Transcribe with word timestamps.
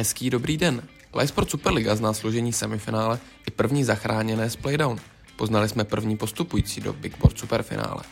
Hezký 0.00 0.30
dobrý 0.30 0.56
den. 0.56 0.82
Sport 1.26 1.50
Superliga 1.50 1.96
zná 1.96 2.12
složení 2.12 2.52
semifinále 2.52 3.18
i 3.48 3.50
první 3.50 3.84
zachráněné 3.84 4.50
z 4.50 4.56
playdown. 4.56 4.98
Poznali 5.36 5.68
jsme 5.68 5.84
první 5.84 6.16
postupující 6.16 6.80
do 6.80 6.92
Big 6.92 7.18
Board 7.18 7.38
superfinále. 7.38 8.02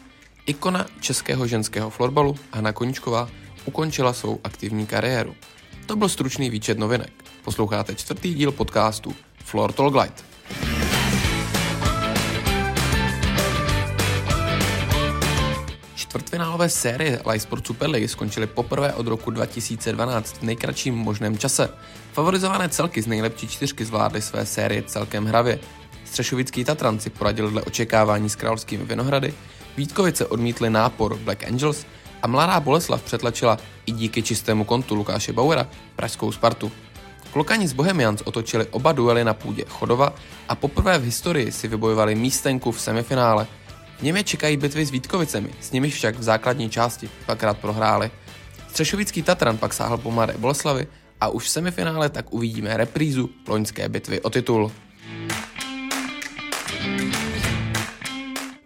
Ikona 0.47 0.87
českého 1.01 1.47
ženského 1.47 1.91
florbalu 1.91 2.37
Hanna 2.53 2.73
Koničková 2.73 3.29
ukončila 3.65 4.12
svou 4.12 4.41
aktivní 4.45 4.87
kariéru. 4.87 5.35
To 5.87 5.97
byl 5.97 6.09
stručný 6.09 6.51
výčet 6.51 6.79
novinek. 6.79 7.12
Posloucháte 7.45 7.95
čtvrtý 7.95 8.34
díl 8.34 8.52
podcastu 8.52 9.15
Floor 9.45 9.73
Talk 9.73 9.95
Light. 9.95 10.25
Čtvrtfinálové 16.38 16.69
série 16.69 17.19
Sport 17.38 17.66
Superligy 17.66 18.09
skončily 18.09 18.46
poprvé 18.46 18.92
od 18.92 19.06
roku 19.06 19.30
2012 19.30 20.38
v 20.38 20.42
nejkratším 20.42 20.95
možném 20.95 21.38
čase. 21.38 21.69
Favorizované 22.12 22.69
celky 22.69 23.02
z 23.02 23.06
nejlepší 23.06 23.48
čtyřky 23.48 23.84
zvládly 23.84 24.23
své 24.23 24.46
série 24.46 24.82
celkem 24.82 25.27
hravě. 25.27 25.59
Střešovický 26.05 26.65
Tatran 26.65 27.01
si 27.01 27.10
poradil 27.10 27.51
dle 27.51 27.62
očekávání 27.62 28.30
s 28.30 28.37
královskými 28.37 28.84
Vinohrady, 28.84 29.34
Vítkovice 29.77 30.27
odmítli 30.27 30.70
nápor 30.70 31.16
Black 31.16 31.45
Angels 31.45 31.87
a 32.23 32.27
mladá 32.27 32.60
Boleslav 32.60 33.02
přetlačila 33.02 33.59
i 33.87 33.93
díky 33.93 34.23
čistému 34.23 34.65
kontu 34.65 34.95
Lukáše 34.95 35.32
Bauera 35.32 35.66
pražskou 35.96 36.32
Spartu. 36.32 36.73
Klokani 37.32 37.68
z 37.68 37.73
Bohemians 37.73 38.23
otočili 38.24 38.66
oba 38.70 38.93
duely 38.93 39.24
na 39.24 39.34
půdě 39.34 39.65
Chodova 39.68 40.15
a 40.48 40.55
poprvé 40.55 40.98
v 40.98 41.05
historii 41.05 41.52
si 41.52 41.68
vybojovali 41.68 42.15
místenku 42.15 42.73
v 42.73 42.80
semifinále– 42.80 43.46
v 43.98 44.02
něm 44.02 44.16
je 44.16 44.25
čekají 44.25 44.57
bitvy 44.57 44.87
s 44.87 44.91
Vítkovicemi, 44.91 45.51
s 45.60 45.73
nimi 45.73 45.91
však 45.91 46.18
v 46.18 46.23
základní 46.23 46.71
části 46.71 47.10
dvakrát 47.24 47.59
prohráli. 47.59 48.10
Střešovický 48.68 49.23
Tatran 49.23 49.59
pak 49.59 49.74
sáhl 49.74 49.99
po 49.99 50.10
Mladé 50.10 50.35
Boleslavy 50.38 50.87
a 51.21 51.29
už 51.29 51.45
v 51.45 51.49
semifinále 51.49 52.09
tak 52.09 52.32
uvidíme 52.32 52.76
reprízu 52.76 53.30
loňské 53.49 53.88
bitvy 53.88 54.21
o 54.21 54.30
titul. 54.30 54.73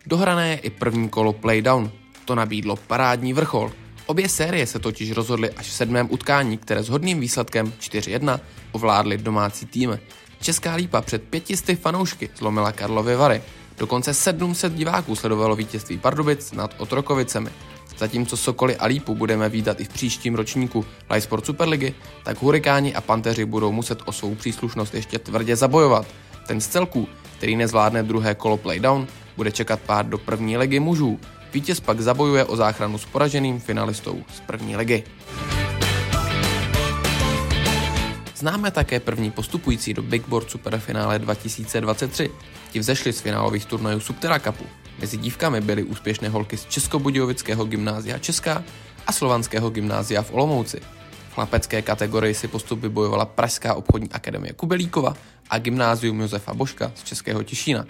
Dohrané 0.06 0.50
je 0.50 0.56
i 0.56 0.70
první 0.70 1.08
kolo 1.08 1.33
playdown. 1.33 1.91
To 2.25 2.34
nabídlo 2.34 2.77
parádní 2.77 3.33
vrchol. 3.33 3.72
Obě 4.06 4.28
série 4.28 4.66
se 4.66 4.78
totiž 4.78 5.10
rozhodly 5.12 5.50
až 5.50 5.66
v 5.66 5.72
sedmém 5.72 6.08
utkání, 6.10 6.58
které 6.58 6.83
s 6.83 6.88
hodným 6.88 7.20
výsledkem 7.20 7.72
4-1 7.80 8.41
ovládly 8.72 9.19
domácí 9.19 9.66
tým. 9.66 9.98
Česká 10.41 10.75
lípa 10.75 11.00
před 11.00 11.22
pětisty 11.22 11.77
fanoušky 11.77 12.30
zlomila 12.38 12.72
Karlovy 12.72 13.16
Vary 13.16 13.42
Dokonce 13.78 14.15
700 14.15 14.75
diváků 14.75 15.17
sledovalo 15.17 15.56
vítězství 15.56 15.98
Pardubic 15.98 16.53
nad 16.53 16.75
Otrokovicemi. 16.78 17.51
Zatímco 17.98 18.37
Sokoly 18.37 18.77
a 18.77 18.87
Lípu 18.87 19.15
budeme 19.15 19.48
výdat 19.48 19.81
i 19.81 19.84
v 19.84 19.89
příštím 19.89 20.34
ročníku 20.34 20.84
Sport 21.19 21.47
Superligy, 21.47 21.95
tak 22.23 22.43
Hurikáni 22.43 22.95
a 22.95 23.00
Panteři 23.00 23.45
budou 23.45 23.73
muset 23.73 23.98
o 24.05 24.12
svou 24.12 24.34
příslušnost 24.34 24.95
ještě 24.95 25.19
tvrdě 25.19 25.56
zabojovat. 25.56 26.06
Ten 26.47 26.61
z 26.61 26.69
celků, 26.69 27.09
který 27.37 27.56
nezvládne 27.56 28.03
druhé 28.03 28.34
kolo 28.34 28.56
playdown, 28.56 29.06
bude 29.37 29.53
čekat 29.53 29.81
pár 29.81 30.06
do 30.06 30.19
první 30.19 30.56
ligy 30.56 30.81
mužů. 30.81 31.20
Vítěz 31.53 31.81
pak 31.81 32.00
zabojuje 32.00 32.45
o 32.45 32.56
záchranu 32.56 32.98
s 32.98 33.05
poraženým 33.05 33.61
finalistou 33.61 34.23
z 34.34 34.41
první 34.41 34.77
ligy. 34.77 35.05
Známe 38.37 38.70
také 38.70 39.00
první 39.00 39.31
postupující 39.31 39.95
do 39.95 40.03
Big 40.03 40.28
Board 40.28 40.50
Superfinále 40.50 41.19
2023. 41.19 42.31
Ti 42.73 42.78
vzešli 42.78 43.12
z 43.12 43.20
finálových 43.20 43.65
turnajů 43.65 44.01
Subterra 44.01 44.39
Cupu. 44.39 44.65
Mezi 44.98 45.17
dívkami 45.17 45.61
byly 45.61 45.83
úspěšné 45.84 46.28
holky 46.28 46.56
z 46.56 46.67
Českobudějovického 46.67 47.65
gymnázia 47.65 48.19
Česká 48.19 48.65
a 49.06 49.12
Slovanského 49.12 49.70
gymnázia 49.70 50.23
v 50.23 50.33
Olomouci. 50.33 50.81
V 51.31 51.34
chlapecké 51.34 51.82
kategorii 51.82 52.34
si 52.34 52.49
postup 52.49 52.81
vybojovala 52.81 53.25
Pražská 53.25 53.75
obchodní 53.75 54.11
akademie 54.11 54.53
Kubelíkova 54.53 55.16
a 55.50 55.59
gymnázium 55.59 56.21
Josefa 56.21 56.55
Božka 56.55 56.93
z 56.94 57.03
Českého 57.03 57.43
Těšína. 57.43 57.84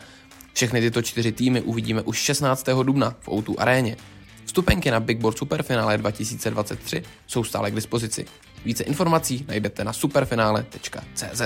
Všechny 0.52 0.80
tyto 0.80 1.02
čtyři 1.02 1.32
týmy 1.32 1.60
uvidíme 1.60 2.02
už 2.02 2.18
16. 2.18 2.66
dubna 2.82 3.14
v 3.20 3.28
O2 3.28 3.54
aréně. 3.58 3.96
Vstupenky 4.44 4.90
na 4.90 5.00
Big 5.00 5.18
Board 5.18 5.38
Superfinále 5.38 5.98
2023 5.98 7.02
jsou 7.26 7.44
stále 7.44 7.70
k 7.70 7.74
dispozici. 7.74 8.24
Více 8.64 8.84
informací 8.84 9.44
najdete 9.48 9.84
na 9.84 9.92
superfinále.cz. 9.92 11.42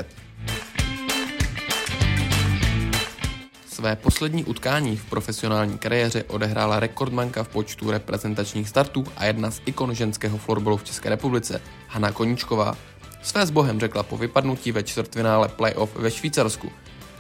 Své 3.77 3.97
poslední 3.97 4.45
utkání 4.45 4.97
v 4.97 5.05
profesionální 5.05 5.79
kariéře 5.79 6.25
odehrála 6.25 6.81
rekordmanka 6.81 7.43
v 7.43 7.49
počtu 7.49 7.91
reprezentačních 7.91 8.69
startů 8.69 9.05
a 9.17 9.25
jedna 9.25 9.51
z 9.51 9.61
ikon 9.67 9.95
ženského 9.95 10.39
florbalu 10.39 10.77
v 10.77 10.85
České 10.85 11.09
republice, 11.09 11.61
Hanna 11.89 12.13
Koničková. 12.13 12.77
Své 13.23 13.47
s 13.47 13.51
bohem 13.51 13.81
řekla 13.81 14.03
po 14.03 14.17
vypadnutí 14.17 14.73
ve 14.73 14.83
čtvrtfinále 14.83 15.49
playoff 15.49 15.97
ve 15.97 16.11
Švýcarsku. 16.11 16.73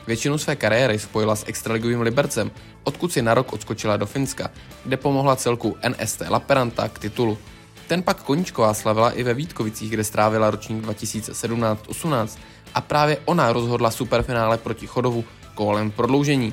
Většinu 0.06 0.38
své 0.38 0.56
kariéry 0.56 0.98
spojila 0.98 1.36
s 1.36 1.44
extraligovým 1.46 2.00
Libercem, 2.00 2.50
odkud 2.84 3.12
si 3.12 3.22
na 3.22 3.34
rok 3.34 3.52
odskočila 3.52 3.96
do 3.96 4.06
Finska, 4.06 4.50
kde 4.84 4.96
pomohla 4.96 5.36
celku 5.36 5.76
NST 5.88 6.22
Laperanta 6.28 6.88
k 6.88 6.98
titulu. 6.98 7.38
Ten 7.86 8.02
pak 8.02 8.22
Koničková 8.22 8.74
slavila 8.74 9.10
i 9.10 9.22
ve 9.22 9.34
Vítkovicích, 9.34 9.90
kde 9.90 10.04
strávila 10.04 10.50
ročník 10.50 10.84
2017-18 10.84 12.38
a 12.74 12.80
právě 12.80 13.18
ona 13.24 13.52
rozhodla 13.52 13.90
superfinále 13.90 14.58
proti 14.58 14.86
Chodovu 14.86 15.24
kolem 15.56 15.90
prodloužení. 15.90 16.52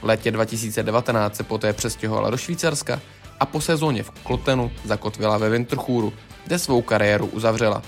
V 0.00 0.04
létě 0.04 0.30
2019 0.30 1.36
se 1.36 1.42
poté 1.42 1.72
přestěhovala 1.72 2.30
do 2.30 2.36
Švýcarska 2.36 3.00
a 3.40 3.46
po 3.46 3.60
sezóně 3.60 4.02
v 4.02 4.10
Klotenu 4.10 4.70
zakotvila 4.84 5.38
ve 5.38 5.50
Winterchuru, 5.50 6.12
kde 6.46 6.58
svou 6.58 6.82
kariéru 6.82 7.26
uzavřela. 7.26 7.82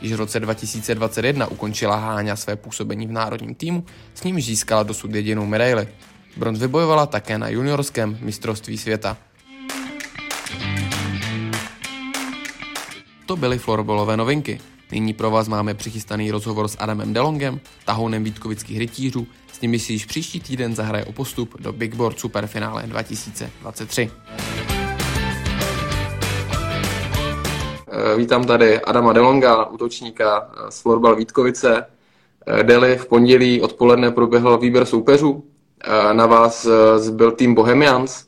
Již 0.00 0.12
v 0.12 0.16
roce 0.16 0.40
2021 0.40 1.46
ukončila 1.46 1.96
Háňa 1.96 2.36
své 2.36 2.56
působení 2.56 3.06
v 3.06 3.12
národním 3.12 3.54
týmu, 3.54 3.84
s 4.14 4.24
ním 4.24 4.40
získala 4.40 4.82
dosud 4.82 5.14
jedinou 5.14 5.46
medaili. 5.46 5.88
Bronz 6.36 6.58
vybojovala 6.58 7.06
také 7.06 7.38
na 7.38 7.48
juniorském 7.48 8.18
mistrovství 8.20 8.78
světa. 8.78 9.16
To 13.26 13.36
byly 13.36 13.58
florbalové 13.58 14.16
novinky. 14.16 14.60
Nyní 14.92 15.12
pro 15.12 15.30
vás 15.30 15.48
máme 15.48 15.74
přichystaný 15.74 16.30
rozhovor 16.30 16.68
s 16.68 16.76
Adamem 16.78 17.12
Delongem, 17.12 17.60
tahounem 17.84 18.24
Vítkovických 18.24 18.78
rytířů, 18.78 19.26
s 19.52 19.60
nimi 19.60 19.78
si 19.78 19.92
již 19.92 20.04
příští 20.04 20.40
týden 20.40 20.74
zahraje 20.74 21.04
o 21.04 21.12
postup 21.12 21.60
do 21.60 21.72
Big 21.72 21.94
Board 21.94 22.20
Superfinále 22.20 22.82
2023. 22.82 24.10
Eh, 27.88 28.16
vítám 28.16 28.44
tady 28.44 28.80
Adama 28.80 29.12
Delonga, 29.12 29.64
útočníka 29.64 30.50
z 30.68 30.80
Florbal 30.80 31.16
Vítkovice. 31.16 31.86
Eh, 32.46 32.62
Deli 32.62 32.96
v 32.96 33.06
pondělí 33.06 33.62
odpoledne 33.62 34.10
proběhl 34.10 34.58
výběr 34.58 34.84
soupeřů. 34.84 35.44
Eh, 35.84 36.14
na 36.14 36.26
vás 36.26 36.68
zbyl 36.96 37.32
tým 37.32 37.54
Bohemians. 37.54 38.26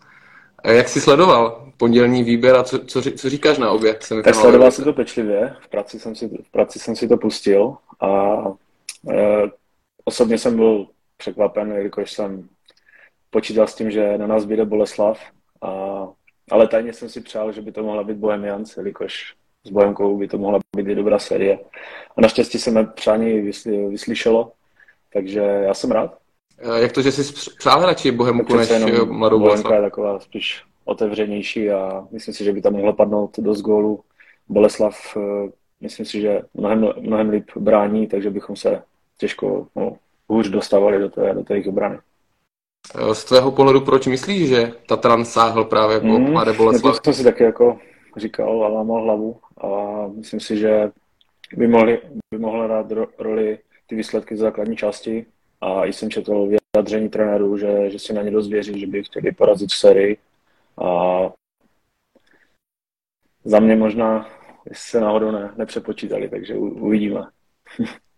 Jak 0.64 0.88
jsi 0.88 1.00
sledoval 1.00 1.67
pondělní 1.78 2.24
výběr 2.24 2.56
a 2.56 2.64
co, 2.64 2.78
co, 2.78 3.02
co 3.02 3.30
říkáš 3.30 3.58
na 3.58 3.70
obě? 3.70 3.98
Tak 4.24 4.34
sledoval 4.34 4.70
si 4.70 4.84
to 4.84 4.92
pečlivě, 4.92 5.56
v 5.60 5.68
práci 5.68 6.00
jsem 6.00 6.14
si, 6.14 6.28
v 6.28 6.50
práci 6.50 6.78
jsem 6.78 6.96
si 6.96 7.08
to 7.08 7.16
pustil 7.16 7.76
a 8.00 8.42
e, 9.10 9.42
osobně 10.04 10.38
jsem 10.38 10.56
byl 10.56 10.86
překvapen, 11.16 11.72
jelikož 11.72 12.12
jsem 12.12 12.48
počítal 13.30 13.66
s 13.66 13.74
tím, 13.74 13.90
že 13.90 14.18
na 14.18 14.26
nás 14.26 14.44
vyjde 14.44 14.64
Boleslav, 14.64 15.20
a, 15.62 15.68
ale 16.50 16.68
tajně 16.68 16.92
jsem 16.92 17.08
si 17.08 17.20
přál, 17.20 17.52
že 17.52 17.62
by 17.62 17.72
to 17.72 17.82
mohla 17.82 18.04
být 18.04 18.16
Bohemians, 18.16 18.76
jelikož 18.76 19.34
s 19.66 19.70
Bohemkou 19.70 20.18
by 20.18 20.28
to 20.28 20.38
mohla 20.38 20.58
být 20.76 20.88
i 20.88 20.94
dobrá 20.94 21.18
série. 21.18 21.58
A 22.16 22.20
naštěstí 22.20 22.58
se 22.58 22.70
mé 22.70 22.84
přání 22.84 23.40
vysly, 23.40 23.88
vyslyšelo, 23.88 24.52
takže 25.12 25.40
já 25.40 25.74
jsem 25.74 25.90
rád. 25.90 26.18
Jak 26.76 26.92
to, 26.92 27.02
že 27.02 27.12
jsi 27.12 27.32
přál 27.58 27.86
radši 27.86 28.10
Bohemku 28.10 28.56
než 28.56 28.69
mladou 29.04 29.38
Boleslav? 29.38 29.74
je 29.74 29.82
taková 29.82 30.20
spíš 30.20 30.68
otevřenější 30.88 31.70
a 31.70 32.06
myslím 32.11 32.35
si, 32.35 32.44
že 32.44 32.52
by 32.52 32.61
tam 32.61 32.73
mohlo 32.73 32.93
padnout 32.93 33.38
dost 33.38 33.61
gólu. 33.61 34.00
Boleslav, 34.49 35.17
eh, 35.17 35.50
myslím 35.81 36.06
si, 36.06 36.20
že 36.20 36.43
mnohem, 36.55 36.88
mnohem 37.00 37.29
líp 37.31 37.50
brání, 37.56 38.06
takže 38.06 38.31
bychom 38.31 38.56
se 38.56 38.82
těžko 39.19 39.67
no, 39.76 39.96
hůř 40.29 40.49
dostávali 40.49 40.99
do 40.99 41.08
té, 41.08 41.35
do 41.35 41.43
té 41.43 41.55
jejich 41.55 41.67
obrany. 41.67 41.99
Eh, 42.94 43.14
z 43.14 43.25
tvého 43.25 43.52
pohledu, 43.52 43.81
proč 43.81 44.06
myslíš, 44.06 44.49
že 44.49 44.73
Tatran 44.88 45.25
sáhl 45.25 45.64
právě 45.64 46.00
po 46.00 46.06
mm, 46.06 46.32
Mladé 46.32 46.52
Boleslav? 46.52 47.00
To 47.00 47.05
jsem 47.05 47.14
si 47.14 47.25
taky 47.25 47.44
jako 47.44 47.79
říkal 48.17 48.64
a 48.64 48.69
lámal 48.69 49.02
hlavu 49.02 49.37
a 49.61 49.69
myslím 50.17 50.41
si, 50.41 50.56
že 50.56 50.91
by, 51.56 51.69
mohli, 51.69 52.00
by 52.31 52.38
mohla 52.38 52.64
hrát 52.64 52.87
roli 53.19 53.58
ty 53.87 53.94
výsledky 53.96 54.37
z 54.37 54.41
základní 54.41 54.76
části 54.76 55.26
a 55.61 55.87
i 55.87 55.93
jsem 55.93 56.11
četl 56.11 56.49
vyjádření 56.75 57.08
trenérů, 57.08 57.58
že, 57.58 57.91
že 57.91 57.99
si 57.99 58.12
na 58.12 58.23
ně 58.23 58.31
dost 58.31 58.49
věří, 58.49 58.81
že 58.81 58.87
by 58.87 59.05
chtěli 59.05 59.32
porazit 59.32 59.70
v 59.70 59.76
sérii 59.76 60.17
a 60.84 61.20
za 63.44 63.60
mě 63.60 63.76
možná 63.76 64.28
se 64.72 65.00
náhodou 65.00 65.30
ne, 65.30 65.52
nepřepočítali, 65.56 66.28
takže 66.28 66.54
uvidíme. 66.54 67.26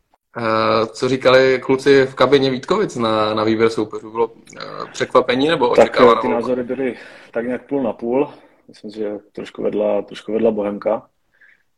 Co 0.93 1.09
říkali 1.09 1.61
kluci 1.63 2.07
v 2.07 2.15
kabině 2.15 2.51
Vítkovic 2.51 2.97
na, 2.97 3.35
na 3.35 3.45
výběr 3.45 3.71
soupeřů? 3.71 4.11
Bylo 4.11 4.31
eh, 4.57 4.61
překvapení 4.93 5.49
nebo 5.49 5.77
Tak 5.77 5.97
ty 6.23 6.29
názory 6.29 6.63
byly 6.63 6.97
tak 7.31 7.47
nějak 7.47 7.67
půl 7.67 7.83
na 7.83 7.93
půl. 7.93 8.29
Myslím 8.69 8.91
si, 8.91 8.99
že 8.99 9.19
trošku 9.33 9.63
vedla, 9.63 10.03
trošku 10.03 10.33
vedla 10.33 10.51
Bohemka. 10.51 11.09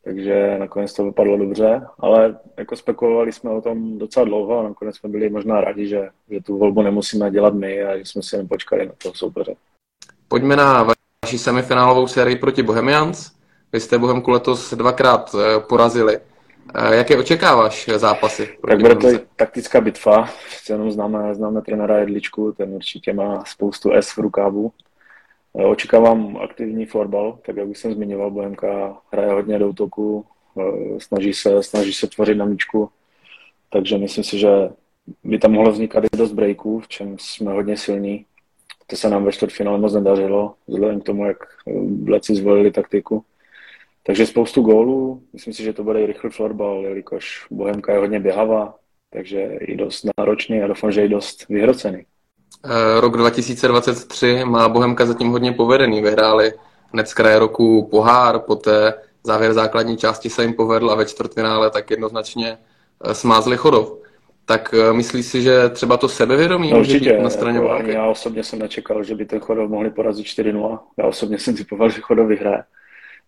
takže 0.03 0.57
nakonec 0.59 0.93
to 0.93 1.05
vypadlo 1.05 1.37
dobře, 1.37 1.81
ale 1.99 2.39
jako 2.57 2.75
spekulovali 2.75 3.33
jsme 3.33 3.49
o 3.49 3.61
tom 3.61 3.97
docela 3.97 4.25
dlouho 4.25 4.59
a 4.59 4.63
nakonec 4.63 4.97
jsme 4.97 5.09
byli 5.09 5.29
možná 5.29 5.61
rádi, 5.61 5.87
že, 5.87 6.09
že 6.29 6.41
tu 6.41 6.57
volbu 6.57 6.81
nemusíme 6.81 7.31
dělat 7.31 7.53
my 7.53 7.83
a 7.83 7.97
že 7.97 8.05
jsme 8.05 8.21
si 8.21 8.35
jen 8.35 8.47
počkali 8.47 8.85
na 8.85 8.93
toho 9.03 9.15
soupeře. 9.15 9.55
Pojďme 10.33 10.55
na 10.55 10.83
vaši 11.23 11.37
semifinálovou 11.37 12.07
sérii 12.07 12.35
proti 12.35 12.63
Bohemians. 12.63 13.31
Vy 13.73 13.79
jste 13.79 13.97
Bohemku 13.97 14.31
letos 14.31 14.73
dvakrát 14.73 15.35
eh, 15.35 15.59
porazili. 15.59 16.17
Eh, 16.75 16.95
jaké 16.95 17.17
očekáváš 17.17 17.89
zápasy? 17.95 18.57
Tak 18.67 18.79
bude 18.79 18.95
to 18.95 19.07
taktická 19.35 19.81
bitva. 19.81 20.29
Jenom 20.69 20.91
známe, 20.91 21.35
známe 21.35 21.61
trenéra 21.61 21.97
Jedličku, 21.97 22.51
ten 22.51 22.73
určitě 22.73 23.13
má 23.13 23.43
spoustu 23.45 23.91
S 23.91 24.09
v 24.09 24.17
rukávu. 24.17 24.71
Eh, 25.59 25.65
očekávám 25.65 26.37
aktivní 26.37 26.85
florbal, 26.85 27.39
tak 27.45 27.57
jak 27.57 27.67
už 27.67 27.77
jsem 27.77 27.93
zmiňoval, 27.93 28.31
Bohemka 28.31 28.97
hraje 29.11 29.33
hodně 29.33 29.59
do 29.59 29.69
útoku, 29.69 30.25
snaží 30.97 31.33
se, 31.33 31.63
snaží 31.63 31.93
se 31.93 32.07
tvořit 32.07 32.35
na 32.35 32.45
míčku, 32.45 32.89
takže 33.69 33.97
myslím 33.97 34.23
si, 34.23 34.39
že 34.39 34.49
by 35.23 35.39
tam 35.39 35.51
mohlo 35.51 35.71
vznikat 35.71 36.03
i 36.03 36.17
dost 36.17 36.31
breaků, 36.31 36.79
v 36.79 36.87
čem 36.87 37.15
jsme 37.19 37.51
hodně 37.51 37.77
silní. 37.77 38.25
To 38.87 38.95
se 38.95 39.09
nám 39.09 39.25
ve 39.25 39.31
čtvrtfinále 39.31 39.77
moc 39.77 39.93
nedařilo, 39.93 40.53
vzhledem 40.67 41.01
k 41.01 41.03
tomu, 41.03 41.25
jak 41.25 41.37
Bleci 41.85 42.35
zvolili 42.35 42.71
taktiku. 42.71 43.23
Takže 44.05 44.25
spoustu 44.25 44.61
gólů, 44.61 45.23
myslím 45.33 45.53
si, 45.53 45.63
že 45.63 45.73
to 45.73 45.83
bude 45.83 46.01
i 46.01 46.05
rychlý 46.05 46.29
florbal, 46.29 46.83
jelikož 46.83 47.47
Bohemka 47.51 47.93
je 47.93 47.99
hodně 47.99 48.19
běhavá, 48.19 48.75
takže 49.09 49.41
i 49.41 49.75
dost 49.75 50.05
náročný 50.17 50.61
a 50.61 50.67
doufám, 50.67 50.91
že 50.91 51.05
i 51.05 51.09
dost 51.09 51.47
vyhrocený. 51.49 52.05
Eh, 52.65 53.01
rok 53.01 53.17
2023 53.17 54.45
má 54.45 54.69
Bohemka 54.69 55.05
zatím 55.05 55.27
hodně 55.27 55.51
povedený. 55.51 56.01
Vyhráli 56.01 56.53
hned 56.93 57.07
z 57.07 57.13
kraje 57.13 57.39
roku 57.39 57.87
pohár, 57.91 58.39
poté 58.39 58.93
závěr 59.23 59.53
základní 59.53 59.97
části 59.97 60.29
se 60.29 60.43
jim 60.43 60.53
povedl 60.53 60.91
a 60.91 60.95
ve 60.95 61.05
čtvrtfinále 61.05 61.69
tak 61.69 61.91
jednoznačně 61.91 62.57
eh, 63.05 63.13
smázli 63.13 63.57
chodov. 63.57 64.02
Tak 64.45 64.73
eh, 64.73 64.93
myslíš 64.93 65.25
si, 65.25 65.41
že 65.41 65.69
třeba 65.69 65.97
to 65.97 66.09
sebevědomí 66.09 66.71
no, 66.71 66.77
může 66.77 66.99
být 66.99 67.19
na 67.19 67.29
straně 67.29 67.59
jako, 67.59 67.89
Já 67.89 68.05
osobně 68.05 68.43
jsem 68.43 68.59
nečekal, 68.59 69.03
že 69.03 69.15
by 69.15 69.25
ten 69.25 69.39
chodov 69.39 69.69
mohli 69.69 69.89
porazit 69.89 70.25
4-0. 70.25 70.79
Já 70.97 71.05
osobně 71.05 71.39
jsem 71.39 71.55
typoval, 71.55 71.89
že 71.89 72.01
chodov 72.01 72.27
vyhraje. 72.27 72.63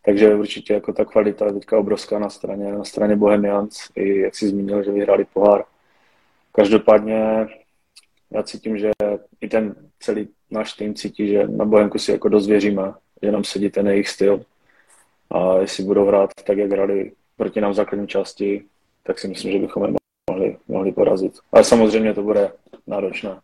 Takže 0.05 0.35
určitě 0.35 0.73
jako 0.73 0.93
ta 0.93 1.05
kvalita 1.05 1.45
je 1.45 1.53
teďka 1.53 1.77
obrovská 1.77 2.19
na 2.19 2.29
straně, 2.29 2.71
na 2.71 2.83
straně 2.83 3.15
Bohemians, 3.15 3.77
i 3.95 4.19
jak 4.19 4.35
si 4.35 4.47
zmínil, 4.47 4.83
že 4.83 4.91
vyhráli 4.91 5.25
pohár. 5.33 5.63
Každopádně 6.51 7.47
já 8.31 8.43
cítím, 8.43 8.77
že 8.77 8.91
i 9.41 9.47
ten 9.49 9.75
celý 9.99 10.27
náš 10.51 10.73
tým 10.73 10.93
cítí, 10.93 11.27
že 11.27 11.47
na 11.47 11.65
Bohemku 11.65 11.97
si 11.97 12.11
jako 12.11 12.29
dost 12.29 12.47
věříme, 12.47 12.93
že 13.23 13.31
nám 13.31 13.43
sedí 13.43 13.69
ten 13.69 13.87
jejich 13.87 14.09
styl. 14.09 14.45
A 15.31 15.57
jestli 15.57 15.83
budou 15.83 16.05
hrát 16.05 16.29
tak, 16.43 16.57
jak 16.57 16.71
hrali 16.71 17.11
proti 17.37 17.61
nám 17.61 17.71
v 17.71 17.75
základní 17.75 18.07
části, 18.07 18.63
tak 19.03 19.19
si 19.19 19.27
myslím, 19.27 19.51
že 19.51 19.59
bychom 19.59 19.85
je 19.85 20.04
mohli, 20.35 20.57
mohli 20.67 20.91
porazit. 20.91 21.33
Ale 21.51 21.63
samozřejmě 21.63 22.13
to 22.13 22.23
bude 22.23 22.51
náročné. 22.87 23.39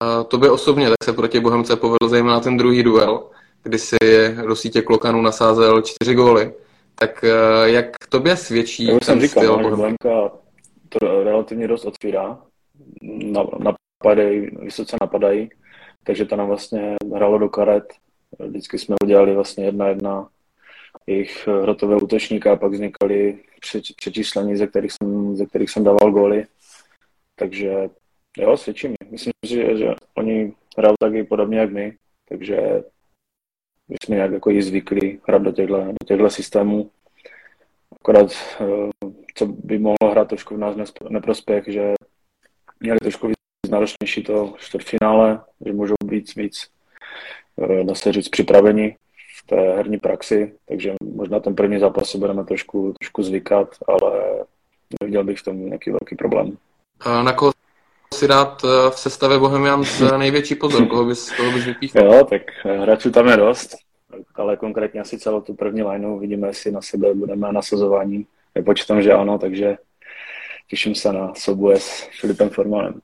A 0.00 0.24
to 0.24 0.38
by 0.38 0.50
osobně 0.50 0.86
tak 0.88 1.04
se 1.04 1.12
proti 1.12 1.40
Bohemce 1.40 1.76
povedl 1.76 2.08
zejména 2.08 2.40
ten 2.40 2.56
druhý 2.56 2.82
duel 2.82 3.30
kdy 3.62 3.78
si 3.78 3.96
do 4.46 4.56
sítě 4.56 4.82
Klokanů 4.82 5.22
nasázel 5.22 5.82
čtyři 5.82 6.14
góly. 6.14 6.54
Tak 6.94 7.24
eh, 7.24 7.70
jak 7.70 7.86
tobě 8.08 8.36
svědčí 8.36 8.86
Jak 8.86 9.04
jsem 9.04 9.20
říkal, 9.20 9.42
styl? 9.42 9.70
No, 9.70 9.76
Bohemka 9.76 10.32
to 10.88 11.24
relativně 11.24 11.68
dost 11.68 11.84
otvírá, 11.84 12.38
napadají, 13.58 14.50
vysoce 14.62 14.96
napadají, 15.00 15.50
takže 16.04 16.24
to 16.24 16.36
nám 16.36 16.48
vlastně 16.48 16.96
hralo 17.14 17.38
do 17.38 17.48
karet. 17.48 17.84
Vždycky 18.38 18.78
jsme 18.78 18.96
udělali 19.04 19.34
vlastně 19.34 19.64
jedna 19.64 19.88
jedna 19.88 20.28
jejich 21.06 21.48
hrotové 21.62 21.96
útočníka 21.96 22.52
a 22.52 22.56
pak 22.56 22.72
vznikaly 22.72 23.38
přečíslení, 23.96 24.56
ze 24.56 24.66
kterých 24.66 24.92
jsem, 24.92 25.11
ze 25.36 25.46
kterých 25.46 25.70
jsem 25.70 25.84
dával 25.84 26.10
góly. 26.10 26.46
Takže 27.36 27.90
jo, 28.38 28.56
svědčí 28.56 28.88
mi. 28.88 28.94
Myslím 29.10 29.32
si, 29.46 29.54
že, 29.54 29.76
že 29.76 29.94
oni 30.14 30.52
hrajou 30.78 30.94
taky 31.00 31.24
podobně 31.24 31.58
jak 31.58 31.72
my, 31.72 31.96
takže 32.28 32.82
my 33.88 33.96
jsme 34.04 34.16
nějak 34.16 34.32
jako 34.32 34.50
i 34.50 34.62
zvyklí 34.62 35.20
hrát 35.28 35.42
do 35.42 35.52
těchto, 35.52 35.76
do 35.76 36.06
těchto 36.06 36.30
systémů. 36.30 36.90
Akorát, 38.00 38.32
eh, 38.60 39.10
co 39.34 39.46
by 39.46 39.78
mohlo 39.78 40.10
hrát 40.10 40.28
trošku 40.28 40.54
v 40.54 40.58
nás 40.58 40.76
neprospěch, 41.08 41.64
že 41.66 41.94
měli 42.80 42.98
trošku 42.98 43.26
víc 43.26 43.36
náročnější 43.70 44.22
to 44.22 44.54
čtvrtfinále, 44.58 45.44
že 45.66 45.72
můžou 45.72 45.94
být 46.04 46.34
víc, 46.34 46.70
eh, 47.62 47.84
dá 47.84 47.94
se 47.94 48.12
říct, 48.12 48.28
připraveni 48.28 48.96
v 49.38 49.46
té 49.46 49.56
herní 49.56 49.98
praxi, 49.98 50.54
takže 50.68 50.94
možná 51.14 51.40
ten 51.40 51.54
první 51.54 51.78
zápas 51.78 52.10
si 52.10 52.18
budeme 52.18 52.44
trošku, 52.44 52.92
trošku 52.98 53.22
zvykat, 53.22 53.76
ale 53.88 54.01
neviděl 55.00 55.24
bych 55.24 55.38
v 55.38 55.44
tom 55.44 55.66
nějaký 55.66 55.90
velký 55.90 56.16
problém. 56.16 56.56
A 57.00 57.22
na 57.22 57.32
koho 57.32 57.52
si 58.14 58.28
dát 58.28 58.62
eh, 58.64 58.90
v 58.90 58.98
sestavě 58.98 59.38
Bohemians 59.38 60.02
největší 60.16 60.54
pozor? 60.54 60.86
Koho 60.86 61.04
bys, 61.04 61.32
koho 61.36 61.52
bys 61.52 61.64
vypíchl? 61.64 61.98
Jo, 61.98 62.26
tak 62.30 62.42
hráčů 62.64 63.10
tam 63.10 63.28
je 63.28 63.36
dost, 63.36 63.76
ale 64.34 64.56
konkrétně 64.56 65.00
asi 65.00 65.18
celou 65.18 65.40
tu 65.40 65.54
první 65.54 65.82
lineu 65.82 66.18
vidíme, 66.18 66.48
jestli 66.48 66.72
na 66.72 66.82
sebe 66.82 67.14
budeme 67.14 67.52
nasazování. 67.52 68.26
Nepočítám, 68.54 69.02
že 69.02 69.12
ano, 69.12 69.38
takže 69.38 69.76
těším 70.68 70.94
se 70.94 71.12
na 71.12 71.32
souboje 71.34 71.80
s 71.80 72.08
Filipem 72.20 72.50
Formanem. 72.50 73.00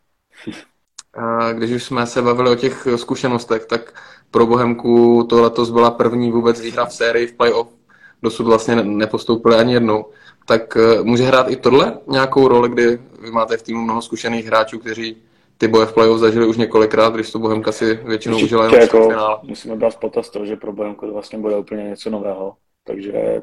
A 1.15 1.53
když 1.53 1.71
už 1.71 1.85
jsme 1.85 2.07
se 2.07 2.23
bavili 2.23 2.51
o 2.51 2.55
těch 2.55 2.89
zkušenostech, 2.97 3.67
tak 3.67 4.03
pro 4.31 4.47
Bohemku 4.47 5.27
to 5.31 5.43
letos 5.43 5.71
byla 5.71 5.91
první 5.91 6.33
vůbec 6.33 6.61
výhra 6.61 6.87
v 6.87 6.95
sérii 6.95 7.27
v 7.27 7.33
playoff. 7.33 7.78
Dosud 8.23 8.45
vlastně 8.45 8.77
nepostoupili 8.77 9.57
ani 9.57 9.75
jednou 9.75 10.05
tak 10.49 10.77
eh, 10.77 11.03
může 11.03 11.25
hrát 11.25 11.51
i 11.51 11.57
tohle 11.57 11.99
nějakou 12.07 12.49
roli, 12.49 12.69
kdy 12.69 12.99
vy 13.23 13.31
máte 13.31 13.57
v 13.57 13.63
týmu 13.63 13.83
mnoho 13.83 14.03
zkušených 14.03 14.47
hráčů, 14.47 14.79
kteří 14.79 15.17
ty 15.59 15.69
boje 15.69 15.87
v 15.87 15.93
playoff 15.93 16.21
zažili 16.21 16.47
už 16.47 16.57
několikrát, 16.57 17.15
když 17.15 17.31
to 17.31 17.39
Bohemka 17.39 17.73
si 17.73 17.95
většinou 17.95 18.35
Určitě 18.35 18.47
užila 18.47 18.65
jenom 18.65 18.81
jako 18.81 19.09
finále. 19.09 19.39
Musíme 19.43 19.77
brát 19.77 19.97
potaz 19.97 20.31
to, 20.31 20.47
že 20.47 20.57
pro 20.57 20.73
Bohemku 20.73 21.07
to 21.07 21.13
vlastně 21.13 21.39
bude 21.39 21.57
úplně 21.57 21.83
něco 21.83 22.11
nového, 22.11 22.57
takže 22.85 23.43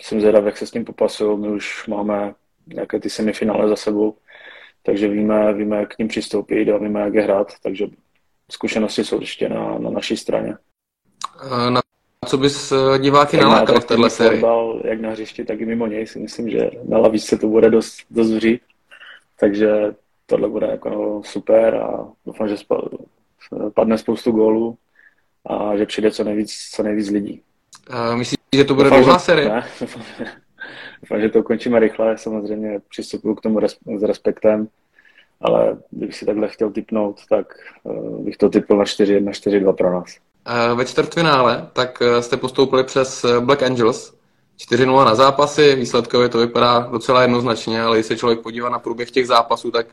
jsem 0.00 0.20
zvědav, 0.20 0.44
jak 0.44 0.56
se 0.56 0.66
s 0.66 0.70
tím 0.70 0.84
popasují. 0.84 1.38
My 1.38 1.48
už 1.48 1.86
máme 1.86 2.34
nějaké 2.66 3.00
ty 3.00 3.10
semifinále 3.10 3.68
za 3.68 3.76
sebou, 3.76 4.16
takže 4.82 5.08
víme, 5.08 5.52
víme, 5.54 5.76
jak 5.76 5.94
k 5.94 5.98
ním 5.98 6.08
přistoupit 6.08 6.68
a 6.68 6.78
víme, 6.78 7.00
jak 7.00 7.14
je 7.14 7.22
hrát, 7.22 7.52
takže 7.62 7.86
zkušenosti 8.50 9.04
jsou 9.04 9.16
určitě 9.16 9.48
na, 9.48 9.78
na 9.78 9.90
naší 9.90 10.16
straně. 10.16 10.54
Eh, 11.42 11.70
na 11.70 11.80
co 12.26 12.38
bys 12.38 12.72
eh, 12.72 12.98
diváky 12.98 13.36
tak 13.36 13.46
nalákal 13.46 13.80
v 13.80 13.84
téhle 13.84 14.10
sérii? 14.10 14.40
Fotbal, 14.40 14.80
jak 14.84 15.00
na 15.00 15.10
hřišti, 15.10 15.44
tak 15.44 15.60
i 15.60 15.66
mimo 15.66 15.86
něj 15.86 16.06
si 16.06 16.18
myslím, 16.18 16.50
že 16.50 16.70
na 16.88 16.98
lavičce 16.98 17.38
to 17.38 17.48
bude 17.48 17.70
dost, 17.70 17.98
dost 18.10 18.30
vřít. 18.30 18.60
Takže 19.40 19.94
tohle 20.26 20.48
bude 20.48 20.66
jako 20.66 21.22
super 21.24 21.74
a 21.74 22.08
doufám, 22.26 22.48
že 22.48 22.56
padne 23.74 23.98
spoustu 23.98 24.30
gólů 24.30 24.78
a 25.46 25.76
že 25.76 25.86
přijde 25.86 26.10
co 26.10 26.24
nejvíc, 26.24 26.70
co 26.74 26.82
nejvíc 26.82 27.10
lidí. 27.10 27.42
A 27.90 28.16
myslíš, 28.16 28.38
že 28.56 28.64
to 28.64 28.74
bude 28.74 28.90
dlouhá 28.90 29.18
série? 29.18 29.48
Ne, 29.48 29.64
doufám, 31.02 31.20
že 31.20 31.28
to 31.28 31.38
ukončíme 31.38 31.80
rychle, 31.80 32.18
samozřejmě 32.18 32.80
přistupuju 32.88 33.34
k 33.34 33.40
tomu 33.40 33.58
res, 33.58 33.76
s 33.98 34.02
respektem, 34.02 34.68
ale 35.40 35.78
kdybych 35.90 36.16
si 36.16 36.26
takhle 36.26 36.48
chtěl 36.48 36.70
typnout, 36.70 37.20
tak 37.28 37.46
uh, 37.82 38.24
bych 38.24 38.36
to 38.36 38.48
typl 38.48 38.76
na 38.76 38.84
4-1, 38.84 39.30
4-2 39.30 39.74
pro 39.74 39.92
nás. 39.92 40.16
Eh, 40.50 40.74
ve 40.74 40.84
čtvrtfinále, 40.84 41.68
tak 41.72 42.02
eh, 42.02 42.22
jste 42.22 42.36
postoupili 42.36 42.84
přes 42.84 43.24
eh, 43.24 43.40
Black 43.40 43.62
Angels. 43.62 44.18
4-0 44.58 45.04
na 45.04 45.14
zápasy, 45.14 45.74
výsledkově 45.74 46.28
to 46.28 46.38
vypadá 46.38 46.80
docela 46.80 47.22
jednoznačně, 47.22 47.82
ale 47.82 47.96
když 47.96 48.06
se 48.06 48.16
člověk 48.16 48.40
podívá 48.40 48.68
na 48.68 48.78
průběh 48.78 49.10
těch 49.10 49.26
zápasů, 49.26 49.70
tak 49.70 49.86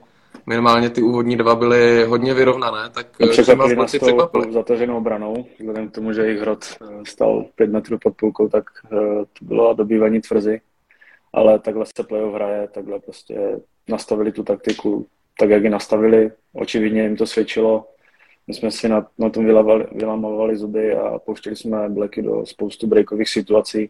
minimálně 0.45 0.89
ty 0.89 1.01
úvodní 1.01 1.37
dva 1.37 1.55
byly 1.55 2.03
hodně 2.03 2.33
vyrovnané, 2.33 2.89
tak 2.89 3.07
překvapili. 3.29 3.75
nás 3.75 3.91
tou 3.91 4.51
zataženou 4.51 4.97
obranou, 4.97 5.45
vzhledem 5.59 5.89
k 5.89 5.91
tomu, 5.91 6.13
že 6.13 6.21
jejich 6.21 6.41
hrot 6.41 6.65
stal 7.07 7.45
pět 7.55 7.69
metrů 7.69 7.97
pod 8.03 8.15
půlkou, 8.15 8.47
tak 8.49 8.63
to 9.39 9.45
bylo 9.45 9.73
dobývaní 9.73 10.21
tvrzy, 10.21 10.61
ale 11.33 11.59
takhle 11.59 11.85
se 11.85 12.03
playoff 12.03 12.33
hraje, 12.35 12.67
takhle 12.67 12.99
prostě 12.99 13.59
nastavili 13.87 14.31
tu 14.31 14.43
taktiku 14.43 15.07
tak, 15.39 15.49
jak 15.49 15.63
ji 15.63 15.69
nastavili, 15.69 16.31
očividně 16.53 17.01
jim 17.01 17.17
to 17.17 17.25
svědčilo, 17.25 17.85
my 18.47 18.53
jsme 18.53 18.71
si 18.71 18.89
na, 18.89 19.07
na 19.17 19.29
tom 19.29 19.45
vylamovali 19.91 20.57
zuby 20.57 20.95
a 20.95 21.19
pouštěli 21.19 21.55
jsme 21.55 21.89
Blacky 21.89 22.21
do 22.21 22.45
spoustu 22.45 22.87
breakových 22.87 23.29
situací. 23.29 23.89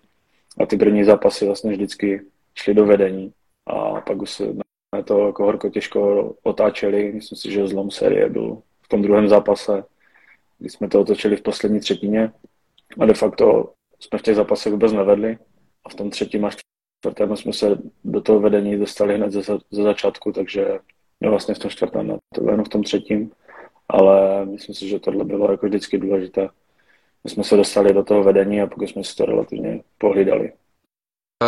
A 0.58 0.66
ty 0.66 0.78
první 0.78 1.04
zápasy 1.04 1.46
vlastně 1.46 1.72
vždycky 1.72 2.22
šly 2.56 2.74
do 2.74 2.86
vedení. 2.86 3.34
A 3.68 4.02
pak 4.02 4.22
už 4.22 4.32
jsme 4.32 5.04
to 5.06 5.28
jako 5.28 5.44
horko 5.44 5.70
těžko 5.70 6.34
otáčeli. 6.44 7.12
Myslím 7.14 7.38
si, 7.38 7.52
že 7.52 7.68
zlom 7.68 7.92
série 7.92 8.30
byl 8.30 8.62
v 8.82 8.88
tom 8.88 9.02
druhém 9.02 9.28
zápase, 9.28 9.84
kdy 10.60 10.70
jsme 10.70 10.88
to 10.88 11.02
otočili 11.02 11.36
v 11.36 11.42
poslední 11.42 11.80
třetině. 11.80 12.32
A 13.00 13.06
de 13.06 13.14
facto 13.14 13.74
jsme 14.00 14.20
v 14.20 14.22
těch 14.22 14.36
zápasech 14.36 14.74
vůbec 14.74 14.94
nevedli. 14.94 15.38
A 15.86 15.90
v 15.90 15.96
tom 15.96 16.10
třetím 16.10 16.46
až 16.46 16.56
čtvrtém 17.00 17.38
jsme 17.38 17.54
se 17.54 17.78
do 18.04 18.22
toho 18.22 18.40
vedení 18.40 18.78
dostali 18.78 19.16
hned 19.16 19.32
ze, 19.32 19.42
ze 19.72 19.84
začátku, 19.84 20.32
takže 20.32 20.80
no 21.22 21.30
vlastně 21.30 21.56
v 21.56 21.60
tom 21.60 21.72
čtvrtém, 21.72 22.18
to 22.34 22.42
bylo 22.42 22.54
jenom 22.54 22.66
v 22.66 22.70
tom 22.70 22.84
třetím 22.84 23.32
ale 23.90 24.46
myslím 24.46 24.76
si, 24.76 24.88
že 24.88 25.00
tohle 25.00 25.26
bylo 25.26 25.52
jako 25.52 25.66
vždycky 25.66 25.98
důležité. 25.98 26.50
My 27.24 27.30
jsme 27.30 27.44
se 27.44 27.58
dostali 27.58 27.94
do 27.94 28.04
toho 28.04 28.24
vedení 28.24 28.62
a 28.62 28.68
pokud 28.68 28.90
jsme 28.90 29.04
si 29.04 29.16
to 29.16 29.26
relativně 29.26 29.82
pohlídali. 29.98 30.52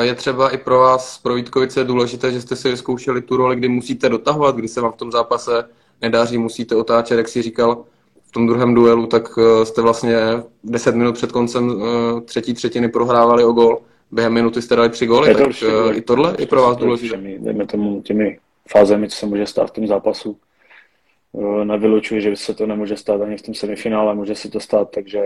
je 0.01 0.15
třeba 0.15 0.49
i 0.49 0.57
pro 0.57 0.79
vás, 0.79 1.17
pro 1.17 1.35
Vítkovice, 1.35 1.83
důležité, 1.83 2.31
že 2.31 2.41
jste 2.41 2.55
si 2.55 2.69
vyzkoušeli 2.69 3.21
tu 3.21 3.37
roli, 3.37 3.55
kdy 3.55 3.67
musíte 3.67 4.09
dotahovat, 4.09 4.55
kdy 4.55 4.67
se 4.67 4.81
vám 4.81 4.91
v 4.91 4.97
tom 4.97 5.11
zápase 5.11 5.69
nedaří, 6.01 6.37
musíte 6.37 6.75
otáčet, 6.75 7.17
jak 7.17 7.27
si 7.27 7.41
říkal 7.41 7.83
v 8.27 8.31
tom 8.31 8.47
druhém 8.47 8.73
duelu, 8.73 9.07
tak 9.07 9.29
eh, 9.37 9.65
jste 9.65 9.81
vlastně 9.81 10.17
10 10.63 10.95
minut 10.95 11.15
před 11.15 11.31
koncem 11.31 11.81
eh, 11.81 12.21
třetí 12.21 12.53
třetiny 12.53 12.89
prohrávali 12.89 13.43
o 13.43 13.51
gol. 13.51 13.81
Během 14.11 14.33
minuty 14.33 14.61
jste 14.61 14.75
dali 14.75 14.89
tři 14.89 15.05
góly, 15.05 15.35
tak 15.35 15.59
to 15.59 15.93
i 15.93 16.01
tohle 16.01 16.35
je 16.39 16.47
pro 16.47 16.61
vás 16.61 16.77
důležité. 16.77 17.17
Dejme 17.17 17.65
tomu 17.65 18.01
těmi 18.01 18.39
fázemi, 18.69 19.09
co 19.09 19.15
se 19.15 19.25
může 19.25 19.45
stát 19.45 19.69
v 19.69 19.71
tom 19.71 19.87
zápasu. 19.87 20.37
Nevylučuji, 21.63 22.21
že 22.21 22.35
se 22.35 22.53
to 22.53 22.65
nemůže 22.65 22.97
stát 22.97 23.21
ani 23.21 23.37
v 23.37 23.41
tom 23.41 23.53
semifinále, 23.53 24.15
může 24.15 24.35
se 24.35 24.49
to 24.49 24.59
stát, 24.59 24.91
takže 24.91 25.23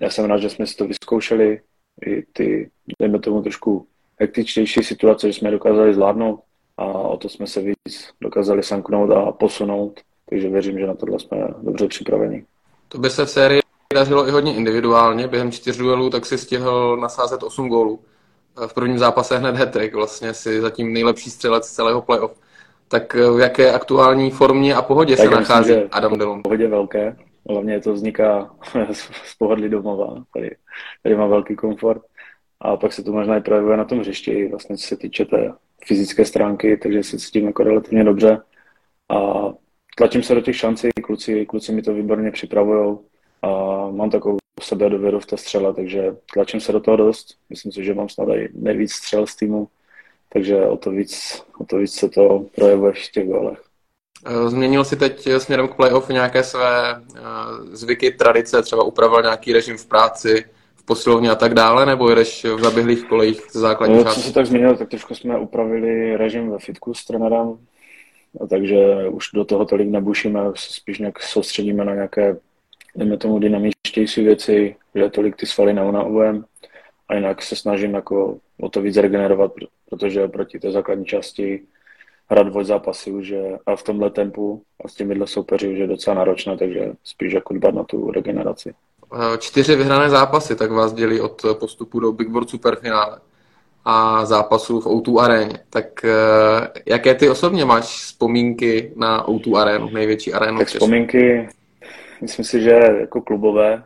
já 0.00 0.10
jsem 0.10 0.24
rád, 0.24 0.38
že 0.38 0.50
jsme 0.50 0.66
si 0.66 0.76
to 0.76 0.86
vyzkoušeli, 0.86 1.60
i 2.06 2.22
ty, 2.32 2.70
dejme 2.98 3.18
tomu 3.18 3.42
trošku 3.42 3.86
hektičtější 4.20 4.82
situace, 4.82 5.26
že 5.26 5.32
jsme 5.32 5.50
dokázali 5.50 5.94
zvládnout 5.94 6.40
a 6.78 6.84
o 6.84 7.16
to 7.16 7.28
jsme 7.28 7.46
se 7.46 7.60
víc 7.60 8.10
dokázali 8.20 8.62
sanknout 8.62 9.10
a 9.10 9.32
posunout, 9.32 10.00
takže 10.30 10.48
věřím, 10.48 10.78
že 10.78 10.86
na 10.86 10.94
tohle 10.94 11.20
jsme 11.20 11.48
dobře 11.62 11.88
připraveni. 11.88 12.44
To 12.88 12.98
by 12.98 13.10
se 13.10 13.24
v 13.24 13.30
sérii 13.30 13.60
dařilo 13.94 14.28
i 14.28 14.30
hodně 14.30 14.54
individuálně, 14.54 15.28
během 15.28 15.52
čtyř 15.52 15.76
duelů 15.76 16.10
tak 16.10 16.26
si 16.26 16.38
stihl 16.38 16.96
nasázet 16.96 17.42
8 17.42 17.68
gólů. 17.68 18.00
V 18.66 18.74
prvním 18.74 18.98
zápase 18.98 19.38
hned 19.38 19.56
hetrik, 19.56 19.94
vlastně 19.94 20.34
si 20.34 20.60
zatím 20.60 20.92
nejlepší 20.92 21.30
střelec 21.30 21.70
celého 21.70 22.02
playoff. 22.02 22.40
Tak 22.88 23.14
v 23.14 23.38
jaké 23.40 23.72
aktuální 23.72 24.30
formě 24.30 24.74
a 24.74 24.82
pohodě 24.82 25.16
tak 25.16 25.28
se 25.28 25.34
nachází 25.34 25.70
myslím, 25.70 25.88
Adam 25.92 26.18
Delon? 26.18 26.42
Pohodě 26.42 26.68
velké, 26.68 27.16
hlavně 27.50 27.80
to 27.80 27.92
vzniká 27.92 28.54
z 29.24 29.34
pohodlí 29.38 29.68
domova, 29.68 30.24
tady, 30.34 30.56
tady 31.02 31.16
má 31.16 31.26
velký 31.26 31.56
komfort. 31.56 32.02
A 32.60 32.76
pak 32.76 32.92
se 32.92 33.02
to 33.02 33.12
možná 33.12 33.36
i 33.36 33.40
projevuje 33.40 33.76
na 33.76 33.84
tom 33.84 33.98
hřišti, 33.98 34.48
vlastně 34.48 34.76
co 34.76 34.86
se 34.86 34.96
týče 34.96 35.24
té 35.24 35.52
fyzické 35.86 36.24
stránky, 36.24 36.76
takže 36.76 37.02
se 37.02 37.18
cítím 37.18 37.46
jako 37.46 37.62
relativně 37.62 38.04
dobře. 38.04 38.40
A 39.10 39.44
tlačím 39.96 40.22
se 40.22 40.34
do 40.34 40.40
těch 40.40 40.56
šancí, 40.56 40.88
kluci, 41.02 41.46
kluci 41.46 41.72
mi 41.72 41.82
to 41.82 41.94
výborně 41.94 42.30
připravují. 42.30 42.98
A 43.42 43.48
mám 43.90 44.10
takovou 44.10 44.36
sebe 44.62 44.90
dověru 44.90 45.20
v 45.20 45.26
té 45.26 45.36
střele, 45.36 45.74
takže 45.74 46.16
tlačím 46.34 46.60
se 46.60 46.72
do 46.72 46.80
toho 46.80 46.96
dost. 46.96 47.26
Myslím 47.50 47.72
si, 47.72 47.84
že 47.84 47.94
mám 47.94 48.08
snad 48.08 48.28
i 48.28 48.48
nejvíc 48.54 48.92
střel 48.92 49.26
z 49.26 49.36
týmu, 49.36 49.68
takže 50.34 50.66
o 50.66 50.76
to 50.76 50.90
víc, 50.90 51.42
o 51.58 51.64
to 51.64 51.76
víc 51.76 51.94
se 51.94 52.08
to 52.08 52.46
projevuje 52.56 52.92
v 52.92 53.10
těch 53.10 53.28
gólech. 53.28 53.62
Eh, 54.26 54.48
změnil 54.48 54.84
si 54.84 54.96
teď 54.96 55.28
směrem 55.38 55.68
k 55.68 55.74
playoff 55.74 56.08
nějaké 56.08 56.42
své 56.42 56.94
eh, 56.94 57.20
zvyky, 57.72 58.10
tradice, 58.10 58.62
třeba 58.62 58.84
upravil 58.84 59.22
nějaký 59.22 59.52
režim 59.52 59.76
v 59.76 59.86
práci, 59.86 60.44
v 60.74 60.84
posilovně 60.84 61.30
a 61.30 61.34
tak 61.34 61.54
dále, 61.54 61.86
nebo 61.86 62.10
jedeš 62.10 62.44
v 62.44 62.60
zaběhlých 62.60 63.04
kolejích 63.04 63.42
ze 63.52 63.60
základní 63.60 63.96
no, 63.96 64.04
Co 64.04 64.20
se 64.20 64.32
tak 64.32 64.46
změnil, 64.46 64.76
tak 64.76 64.88
trošku 64.88 65.14
jsme 65.14 65.38
upravili 65.38 66.16
režim 66.16 66.50
ve 66.50 66.58
fitku 66.58 66.94
s 66.94 67.04
trenérem, 67.04 67.58
takže 68.50 69.08
už 69.08 69.28
do 69.34 69.44
toho 69.44 69.64
tolik 69.64 69.88
nebušíme, 69.88 70.40
spíš 70.54 70.98
nějak 70.98 71.22
soustředíme 71.22 71.84
na 71.84 71.94
nějaké, 71.94 72.36
dejme 72.96 73.16
tomu, 73.16 73.38
dynamičtější 73.38 74.24
věci, 74.24 74.76
že 74.94 75.10
tolik 75.10 75.36
ty 75.36 75.46
svaly 75.46 75.72
neunavujeme 75.72 76.42
a 77.08 77.14
jinak 77.14 77.42
se 77.42 77.56
snažím 77.56 77.94
jako 77.94 78.38
o 78.60 78.68
to 78.68 78.82
víc 78.82 78.96
regenerovat, 78.96 79.52
protože 79.90 80.28
proti 80.28 80.58
té 80.58 80.70
základní 80.70 81.04
části 81.04 81.62
hrát 82.30 82.46
dvoj 82.46 82.64
zápasy 82.64 83.12
už 83.12 83.28
je, 83.28 83.58
a 83.66 83.76
v 83.76 83.82
tomhle 83.82 84.10
tempu 84.10 84.62
a 84.84 84.88
s 84.88 84.94
těmihle 84.94 85.26
soupeři 85.26 85.68
už 85.68 85.78
je 85.78 85.86
docela 85.86 86.16
náročné, 86.16 86.56
takže 86.56 86.92
spíš 87.04 87.32
jako 87.32 87.54
dbat 87.54 87.74
na 87.74 87.84
tu 87.84 88.10
regeneraci. 88.10 88.74
Eh, 89.14 89.38
čtyři 89.38 89.76
vyhrané 89.76 90.10
zápasy, 90.10 90.56
tak 90.56 90.70
vás 90.70 90.92
dělí 90.92 91.20
od 91.20 91.42
postupu 91.60 92.00
do 92.00 92.12
Big 92.12 92.28
Board 92.28 92.50
Superfinále 92.50 93.20
a 93.84 94.24
zápasů 94.24 94.80
v 94.80 94.86
O2 94.86 95.20
aréně. 95.20 95.58
Tak 95.70 96.04
eh, 96.04 96.10
jaké 96.86 97.14
ty 97.14 97.30
osobně 97.30 97.64
máš 97.64 97.84
vzpomínky 97.84 98.92
na 98.96 99.26
O2 99.26 99.56
arénu, 99.56 99.90
největší 99.90 100.32
arénu? 100.32 100.58
Tak 100.58 100.68
vzpomínky, 100.68 101.48
myslím 102.20 102.44
si, 102.44 102.60
že 102.60 102.70
jako 103.00 103.20
klubové, 103.22 103.84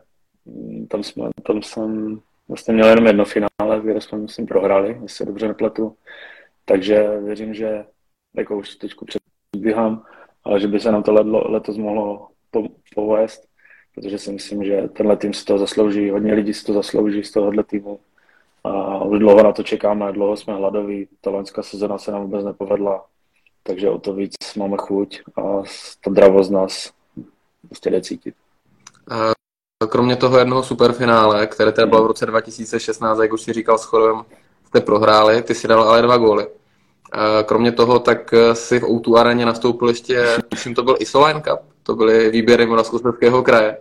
tam, 0.89 1.03
jsme, 1.03 1.29
tam 1.47 1.63
jsem 1.63 2.21
vlastně 2.49 2.75
měl 2.75 2.89
jenom 2.89 3.07
jedno 3.07 3.25
finále, 3.25 3.81
které 3.81 4.01
jsme, 4.01 4.19
myslím, 4.19 4.47
prohráli, 4.47 4.89
jestli 4.89 5.09
se 5.09 5.25
dobře 5.25 5.49
nepletu. 5.49 5.97
Takže 6.65 7.21
věřím, 7.21 7.55
že 7.55 7.85
jako 8.37 8.59
už 8.59 8.77
teď 8.77 8.93
předbíhám, 9.53 10.05
ale 10.45 10.61
že 10.61 10.69
by 10.69 10.81
se 10.81 10.93
nám 10.93 11.03
to 11.03 11.13
letos 11.51 11.77
mohlo 11.77 12.29
povést, 12.95 13.49
protože 13.95 14.19
si 14.19 14.33
myslím, 14.33 14.65
že 14.65 14.89
tenhle 14.89 15.17
tým 15.17 15.35
si 15.35 15.45
to 15.45 15.59
zaslouží, 15.59 16.11
hodně 16.11 16.35
lidí 16.35 16.55
si 16.55 16.65
to 16.65 16.73
zaslouží 16.73 17.25
z 17.25 17.31
tohohle 17.31 17.65
týmu 17.65 18.01
a 18.65 19.05
už 19.05 19.19
dlouho 19.19 19.43
na 19.43 19.53
to 19.53 19.63
čekáme, 19.63 20.13
dlouho 20.13 20.37
jsme 20.37 20.55
hladoví, 20.55 21.09
ta 21.21 21.31
loňská 21.31 21.63
sezona 21.63 21.99
se 21.99 22.13
nám 22.13 22.23
vůbec 22.23 22.45
nepovedla, 22.45 23.07
takže 23.63 23.91
o 23.91 23.99
to 23.99 24.15
víc 24.15 24.35
máme 24.57 24.77
chuť 24.77 25.23
a 25.37 25.63
ta 26.05 26.11
dravost 26.11 26.51
nás 26.51 26.93
prostě 27.69 27.91
jde 27.91 28.01
cítit. 28.01 28.35
Kromě 29.87 30.17
toho 30.17 30.39
jednoho 30.39 30.63
superfinále, 30.63 31.47
které 31.47 31.73
teda 31.73 31.87
bylo 31.87 32.05
v 32.05 32.07
roce 32.07 32.27
2016, 32.27 33.19
jak 33.19 33.33
už 33.33 33.41
si 33.41 33.53
říkal 33.53 33.79
s 33.79 33.85
Chodem, 33.85 34.25
jste 34.67 34.81
prohráli, 34.81 35.43
ty 35.43 35.55
si 35.55 35.69
dal 35.69 35.83
ale 35.83 36.03
dva 36.03 36.17
góly. 36.17 36.47
Kromě 37.45 37.73
toho, 37.73 37.99
tak 37.99 38.35
si 38.53 38.81
v 38.81 38.83
O2 38.83 39.17
areně 39.17 39.47
nastoupil 39.47 39.89
ještě, 39.89 40.27
myslím, 40.51 40.75
to 40.75 40.83
byl 40.83 40.97
i 40.99 41.07
Soline 41.07 41.41
Cup, 41.41 41.61
to 41.83 41.95
byly 41.95 42.31
výběry 42.31 42.67
Moravskoslezského 42.67 43.43
kraje 43.43 43.79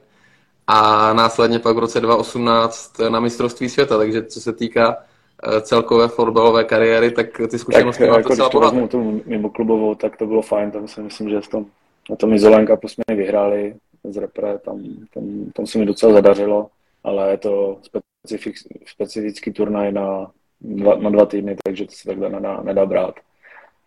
a 0.68 1.14
následně 1.14 1.60
pak 1.60 1.76
v 1.76 1.80
roce 1.80 2.02
2018 2.02 3.00
na 3.10 3.20
mistrovství 3.20 3.70
světa, 3.70 3.98
takže 3.98 4.26
co 4.26 4.42
se 4.42 4.54
týká 4.54 4.98
eh, 5.44 5.62
celkové 5.62 6.08
fotbalové 6.08 6.64
kariéry, 6.64 7.12
tak 7.12 7.26
ty 7.50 7.60
zkušenosti 7.60 8.04
tak, 8.04 8.10
máte 8.10 8.20
jako 8.20 8.30
docela 8.30 8.50
bohaté. 8.50 8.88
Tu 8.88 9.22
mimo 9.26 9.50
klubovou, 9.50 9.96
tak 9.96 10.18
to 10.18 10.26
bylo 10.26 10.42
fajn, 10.42 10.72
tam 10.72 10.88
si 10.88 11.02
myslím, 11.02 11.30
že 11.30 11.42
v 11.42 11.48
tom, 11.48 11.66
na 12.10 12.16
tom 12.16 12.34
Izolen 12.34 12.68
Cupu 12.68 12.88
jsme 12.88 13.04
vyhráli 13.16 13.76
z 14.14 14.18
repre, 14.18 14.60
tam, 14.60 14.84
tam, 15.14 15.52
tam 15.56 15.68
se 15.68 15.78
mi 15.78 15.86
docela 15.86 16.14
zadařilo, 16.14 16.70
ale 17.04 17.32
je 17.32 17.38
to 17.38 17.80
specifik, 17.82 18.56
specifický 18.86 19.52
turnaj 19.52 19.92
na 19.92 20.32
dva, 20.62 20.96
na 20.96 21.10
dva 21.10 21.26
týdny, 21.26 21.56
takže 21.64 21.86
to 21.86 21.92
se 21.92 22.08
takhle 22.08 22.30
nedá, 22.30 22.62
nedá 22.62 22.86
brát. 22.86 23.16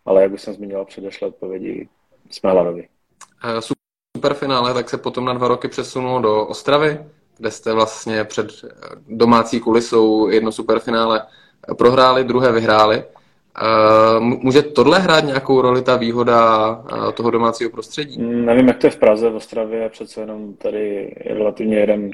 Ale 0.04 0.22
jak 0.22 0.32
už 0.32 0.42
jsem 0.42 0.54
zmínil 0.54 0.84
předešlé 0.84 1.28
odpovědi, 1.28 1.88
jsme. 2.30 2.52
Eh, 3.44 3.60
superfinále, 4.16 4.74
tak 4.74 4.90
se 4.90 4.98
potom 4.98 5.24
na 5.24 5.32
dva 5.32 5.48
roky 5.48 5.68
přesunul 5.68 6.20
do 6.20 6.46
Ostravy, 6.46 7.06
kde 7.36 7.50
jste 7.50 7.72
vlastně 7.72 8.24
před 8.24 8.64
domácí 9.08 9.60
kulisou 9.60 10.28
jedno 10.28 10.52
superfinále 10.52 11.26
prohráli, 11.78 12.24
druhé 12.24 12.52
vyhráli. 12.52 13.04
Eh, 13.58 14.20
může 14.20 14.62
tohle 14.62 14.98
hrát 14.98 15.24
nějakou 15.24 15.60
roli, 15.60 15.82
ta 15.82 15.96
výhoda 15.96 16.70
eh, 16.72 17.12
toho 17.12 17.30
domácího 17.30 17.70
prostředí? 17.70 18.22
Mm, 18.22 18.44
nevím, 18.44 18.68
jak 18.68 18.78
to 18.78 18.86
je 18.86 18.90
v 18.90 18.96
Praze, 18.96 19.30
v 19.30 19.34
Ostravě, 19.34 19.88
přece 19.88 20.20
jenom 20.20 20.54
tady 20.54 21.14
je 21.24 21.34
relativně 21.34 21.76
jeden 21.76 22.10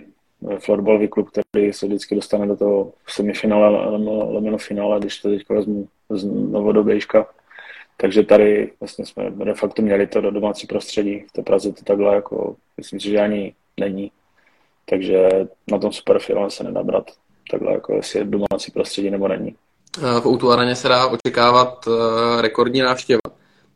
florbalový 0.59 1.09
klub, 1.09 1.29
který 1.31 1.73
se 1.73 1.87
vždycky 1.87 2.15
dostane 2.15 2.47
do 2.47 2.57
toho 2.57 2.93
semifinále, 3.09 3.97
lomeno 4.29 4.59
finále, 4.59 5.01
když 5.01 5.21
to 5.21 5.29
teď 5.29 5.49
vezmu 5.49 5.89
z 6.11 6.25
novodobějška. 6.25 7.27
Takže 7.97 8.23
tady 8.23 8.73
vlastně 8.81 9.07
jsme 9.07 9.31
de 9.31 9.55
facto 9.55 9.83
měli 9.83 10.07
to 10.07 10.21
do 10.21 10.31
domácí 10.31 10.67
prostředí. 10.67 11.25
V 11.29 11.33
té 11.33 11.43
Praze 11.43 11.73
to 11.73 11.85
takhle 11.85 12.15
jako, 12.15 12.57
myslím 12.77 13.01
si, 13.01 13.11
že 13.11 13.21
ani 13.21 13.55
není. 13.81 14.13
Takže 14.89 15.29
na 15.71 15.79
tom 15.79 15.93
superfinále 15.93 16.51
se 16.51 16.65
nedá 16.65 16.83
brát 16.83 17.11
takhle, 17.51 17.73
jako 17.73 17.95
jestli 17.95 18.19
je 18.21 18.25
domácí 18.25 18.73
prostředí 18.73 19.11
nebo 19.11 19.29
není. 19.29 19.57
V 19.97 20.27
Outu 20.27 20.53
Areně 20.53 20.77
se 20.77 20.89
dá 20.89 21.07
očekávat 21.07 21.89
eh, 21.89 22.43
rekordní 22.43 22.81
návštěva. 22.81 23.21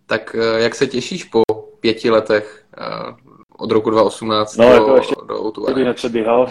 Tak 0.06 0.36
eh, 0.38 0.60
jak 0.62 0.74
se 0.74 0.86
těšíš 0.86 1.24
po 1.24 1.42
pěti 1.80 2.10
letech 2.10 2.64
eh, 2.78 3.14
od 3.58 3.70
roku 3.70 3.90
2018 3.90 4.56
no, 4.56 4.68
do, 4.68 4.74
jako 4.74 4.96
ještě 4.96 5.14
do 5.28 5.46
Outu 5.46 5.68
Areny? 5.68 5.84
nepředbíhal. 5.84 6.48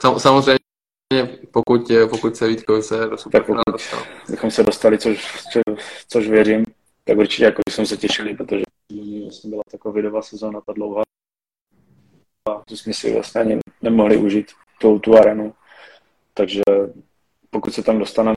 Samozřejmě 0.18 0.58
pokud, 1.50 1.92
pokud 2.10 2.36
se 2.36 2.48
Vítkovice 2.48 3.06
do 3.06 3.16
superfinále 3.16 3.64
dostal. 3.72 4.00
Bychom 4.30 4.50
se 4.50 4.62
dostali, 4.62 4.98
což, 4.98 5.44
co, 5.52 5.60
což 6.08 6.28
věřím, 6.28 6.64
tak 7.04 7.18
určitě 7.18 7.44
jako 7.44 7.62
jsme 7.70 7.86
se 7.86 7.96
těšili, 7.96 8.34
protože 8.34 8.62
vlastně 9.22 9.50
byla 9.50 9.62
taková 9.70 9.94
vidová 9.94 10.22
sezóna, 10.22 10.60
ta 10.60 10.72
dlouhá, 10.72 11.02
že 12.70 12.76
jsme 12.76 12.94
si 12.94 13.14
vlastně 13.14 13.40
ani 13.40 13.58
nemohli 13.82 14.16
užít 14.16 14.46
tu, 14.80 14.98
tu 14.98 15.16
arenu. 15.16 15.54
Takže 16.34 16.62
pokud 17.50 17.74
se 17.74 17.82
tam 17.82 17.98
dostaneme, 17.98 18.36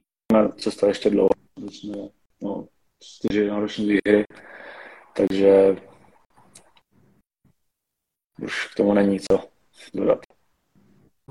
cesta 0.57 0.87
ještě 0.87 1.09
dlouho, 1.09 1.29
jsme 1.69 1.97
no, 2.41 2.67
čtyři 2.99 3.47
náročné 3.47 3.85
výhry, 3.85 4.25
takže 5.15 5.75
už 8.41 8.67
k 8.67 8.75
tomu 8.75 8.93
není 8.93 9.19
co 9.19 9.39
dodat 9.93 10.19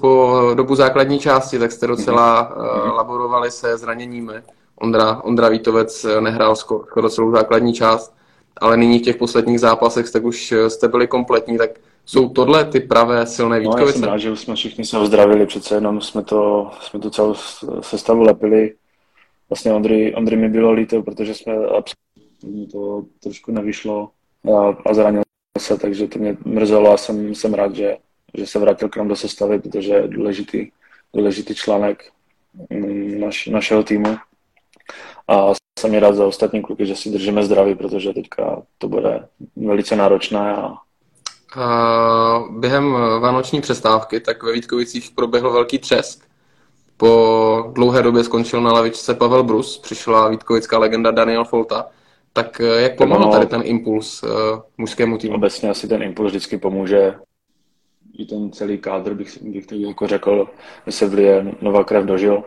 po 0.00 0.50
dobu 0.54 0.74
základní 0.74 1.18
části, 1.18 1.58
tak 1.58 1.72
jste 1.72 1.86
docela 1.86 2.52
mm-hmm. 2.52 2.94
laborovali 2.94 3.50
se 3.50 3.78
zraněními. 3.78 4.32
Ondra, 4.76 5.20
Ondra 5.24 5.48
Vítovec 5.48 6.04
eh, 6.04 6.20
nehrál 6.20 6.56
skoro 6.56 7.10
celou 7.10 7.30
základní 7.30 7.74
část, 7.74 8.14
ale 8.56 8.76
nyní 8.76 8.98
v 8.98 9.02
těch 9.02 9.16
posledních 9.16 9.60
zápasech 9.60 10.10
tak 10.10 10.24
už 10.24 10.52
eh, 10.52 10.70
jste 10.70 10.88
byli 10.88 11.06
kompletní, 11.08 11.58
tak 11.58 11.70
jsou 12.10 12.28
tohle 12.28 12.64
ty 12.64 12.80
pravé 12.80 13.26
silné 13.26 13.60
Vítkovice? 13.60 13.82
No, 13.82 13.86
já 13.86 13.92
jsem 13.92 14.02
rád, 14.02 14.18
že 14.18 14.36
jsme 14.36 14.54
všichni 14.54 14.84
se 14.84 14.98
ozdravili, 14.98 15.46
přece 15.46 15.74
jenom 15.74 16.00
jsme 16.00 16.22
to, 16.22 16.70
jsme 16.80 17.00
to 17.00 17.10
celou 17.10 17.34
sestavu 17.80 18.22
lepili 18.22 18.74
vlastně 19.50 19.72
Ondry, 19.72 20.14
Ondry 20.14 20.36
mi 20.36 20.48
bylo 20.48 20.72
líto, 20.72 21.02
protože 21.02 21.34
jsme 21.34 21.54
to 22.72 23.04
trošku 23.22 23.52
nevyšlo 23.52 24.10
a, 24.54 24.76
a 24.86 24.94
zranil 24.94 25.22
se, 25.58 25.78
takže 25.78 26.08
to 26.08 26.18
mě 26.18 26.36
mrzelo 26.44 26.92
a 26.92 26.96
jsem, 26.96 27.34
jsem 27.34 27.54
rád, 27.54 27.74
že, 27.74 27.96
že 28.34 28.46
se 28.46 28.58
vrátil 28.58 28.88
k 28.88 28.96
nám 28.96 29.08
do 29.08 29.16
sestavy, 29.16 29.58
protože 29.58 29.92
je 29.92 30.08
důležitý, 30.08 30.70
důležitý 31.14 31.54
článek 31.54 32.10
mm, 32.70 33.20
naš, 33.20 33.46
našeho 33.46 33.82
týmu. 33.82 34.16
A 35.28 35.52
jsem 35.78 35.94
rád 35.94 36.14
za 36.14 36.26
ostatní 36.26 36.62
kluky, 36.62 36.86
že 36.86 36.96
si 36.96 37.10
držíme 37.10 37.44
zdraví, 37.44 37.74
protože 37.74 38.12
teďka 38.12 38.62
to 38.78 38.88
bude 38.88 39.28
velice 39.56 39.96
náročné. 39.96 40.56
A... 40.56 40.74
Během 42.50 42.92
vánoční 43.20 43.60
přestávky 43.60 44.20
tak 44.20 44.42
ve 44.42 44.52
Vítkovicích 44.52 45.10
proběhl 45.10 45.52
velký 45.52 45.78
třesk. 45.78 46.30
Po 46.96 47.70
dlouhé 47.72 48.02
době 48.02 48.24
skončil 48.24 48.60
na 48.60 48.72
lavičce 48.72 49.14
Pavel 49.14 49.42
Brus, 49.42 49.78
přišla 49.78 50.28
vítkovická 50.28 50.78
legenda 50.78 51.10
Daniel 51.10 51.44
Folta. 51.44 51.86
Tak 52.32 52.60
eh, 52.60 52.82
jak 52.82 52.96
pomohl 52.96 53.30
tady 53.30 53.46
ten 53.46 53.62
impuls 53.64 54.22
uh, 54.22 54.30
mužskému 54.78 55.18
týmu? 55.18 55.34
Obecně 55.34 55.70
asi 55.70 55.88
ten 55.88 56.02
impuls 56.02 56.30
vždycky 56.30 56.58
pomůže. 56.58 57.14
I 58.18 58.24
ten 58.24 58.52
celý 58.52 58.78
kádr 58.78 59.14
bych, 59.14 59.42
bych 59.42 59.66
tak 59.66 59.78
jako 59.78 60.06
řekl, 60.06 60.48
že 60.86 60.92
se 60.92 61.08
vlije 61.08 61.54
nová 61.60 61.84
krev 61.84 62.04
dožil. 62.04 62.44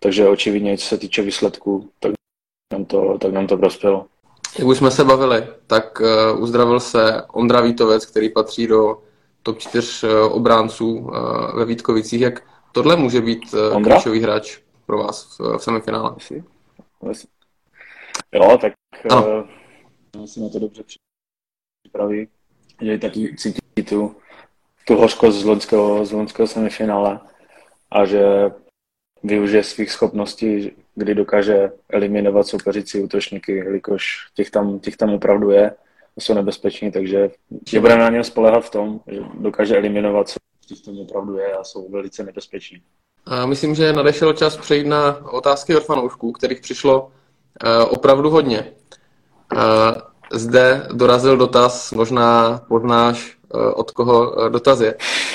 Takže 0.00 0.28
očividně, 0.28 0.78
co 0.78 0.86
se 0.86 0.98
týče 0.98 1.22
výsledků, 1.22 1.90
tak 2.00 2.12
nám 2.72 2.84
to, 2.84 3.18
tak 3.20 3.32
nám 3.32 3.46
to 3.46 3.56
prospělo. 3.56 4.06
Jak 4.58 4.68
už 4.68 4.78
jsme 4.78 4.90
se 4.90 5.04
bavili, 5.04 5.46
tak 5.66 6.00
uh, 6.00 6.42
uzdravil 6.42 6.80
se 6.80 7.22
Ondra 7.32 7.60
Vítovec, 7.60 8.06
který 8.06 8.30
patří 8.30 8.66
do 8.66 9.02
top 9.42 9.58
4 9.58 10.06
uh, 10.06 10.32
obránců 10.32 10.98
uh, 10.98 11.56
ve 11.56 11.64
Vítkovicích. 11.64 12.20
Jak 12.20 12.42
tohle 12.72 12.96
může 12.96 13.20
být 13.20 13.54
uh, 13.54 13.82
klíčový 13.82 14.20
hráč 14.20 14.58
pro 14.86 14.98
vás 14.98 15.38
v, 15.38 15.58
v 15.58 15.62
semifinále? 15.62 16.14
Jo, 18.32 18.58
tak 18.60 18.72
uh, 19.12 20.26
si 20.26 20.40
na 20.40 20.48
to 20.48 20.58
dobře 20.58 20.82
připraví, 21.82 22.28
že 22.80 22.98
taky 22.98 23.36
cítí 23.36 23.60
tu, 23.88 24.16
tu 24.86 24.96
hořkost 24.96 25.38
z 25.38 25.44
loňského, 25.44 26.06
z 26.06 26.12
loňského 26.12 26.46
semifinále 26.48 27.20
a 27.90 28.04
že 28.04 28.50
využije 29.26 29.62
svých 29.62 29.92
schopností, 29.92 30.72
kdy 30.94 31.14
dokáže 31.14 31.70
eliminovat 31.88 32.46
soupeřící 32.46 33.00
útočníky, 33.00 33.52
jelikož 33.52 34.04
těch 34.34 34.50
tam, 34.50 34.78
těch 34.78 34.96
tam 34.96 35.14
opravdu 35.14 35.50
je, 35.50 35.70
jsou 36.18 36.34
nebezpeční, 36.34 36.92
takže 36.92 37.30
je 37.72 37.80
budeme 37.80 38.02
na 38.02 38.10
něm 38.10 38.24
spolehat 38.24 38.64
v 38.64 38.70
tom, 38.70 39.00
že 39.06 39.20
dokáže 39.34 39.76
eliminovat, 39.76 40.28
co 40.28 40.38
těch 40.68 40.80
tam 40.80 40.98
opravdu 40.98 41.38
je 41.38 41.52
a 41.52 41.64
jsou 41.64 41.90
velice 41.90 42.24
nebezpeční. 42.24 42.82
A 43.26 43.46
myslím, 43.46 43.74
že 43.74 43.92
nadešel 43.92 44.32
čas 44.32 44.56
přejít 44.56 44.86
na 44.86 45.32
otázky 45.32 45.76
od 45.76 45.84
fanoušků, 45.84 46.32
kterých 46.32 46.60
přišlo 46.60 47.02
uh, 47.02 47.10
opravdu 47.88 48.30
hodně. 48.30 48.72
Uh, 49.52 49.60
zde 50.32 50.86
dorazil 50.92 51.36
dotaz, 51.36 51.92
možná 51.92 52.60
poznáš, 52.68 53.36
uh, 53.54 53.72
od 53.74 53.90
koho 53.90 54.48
dotaz 54.48 54.80
je. 54.80 54.94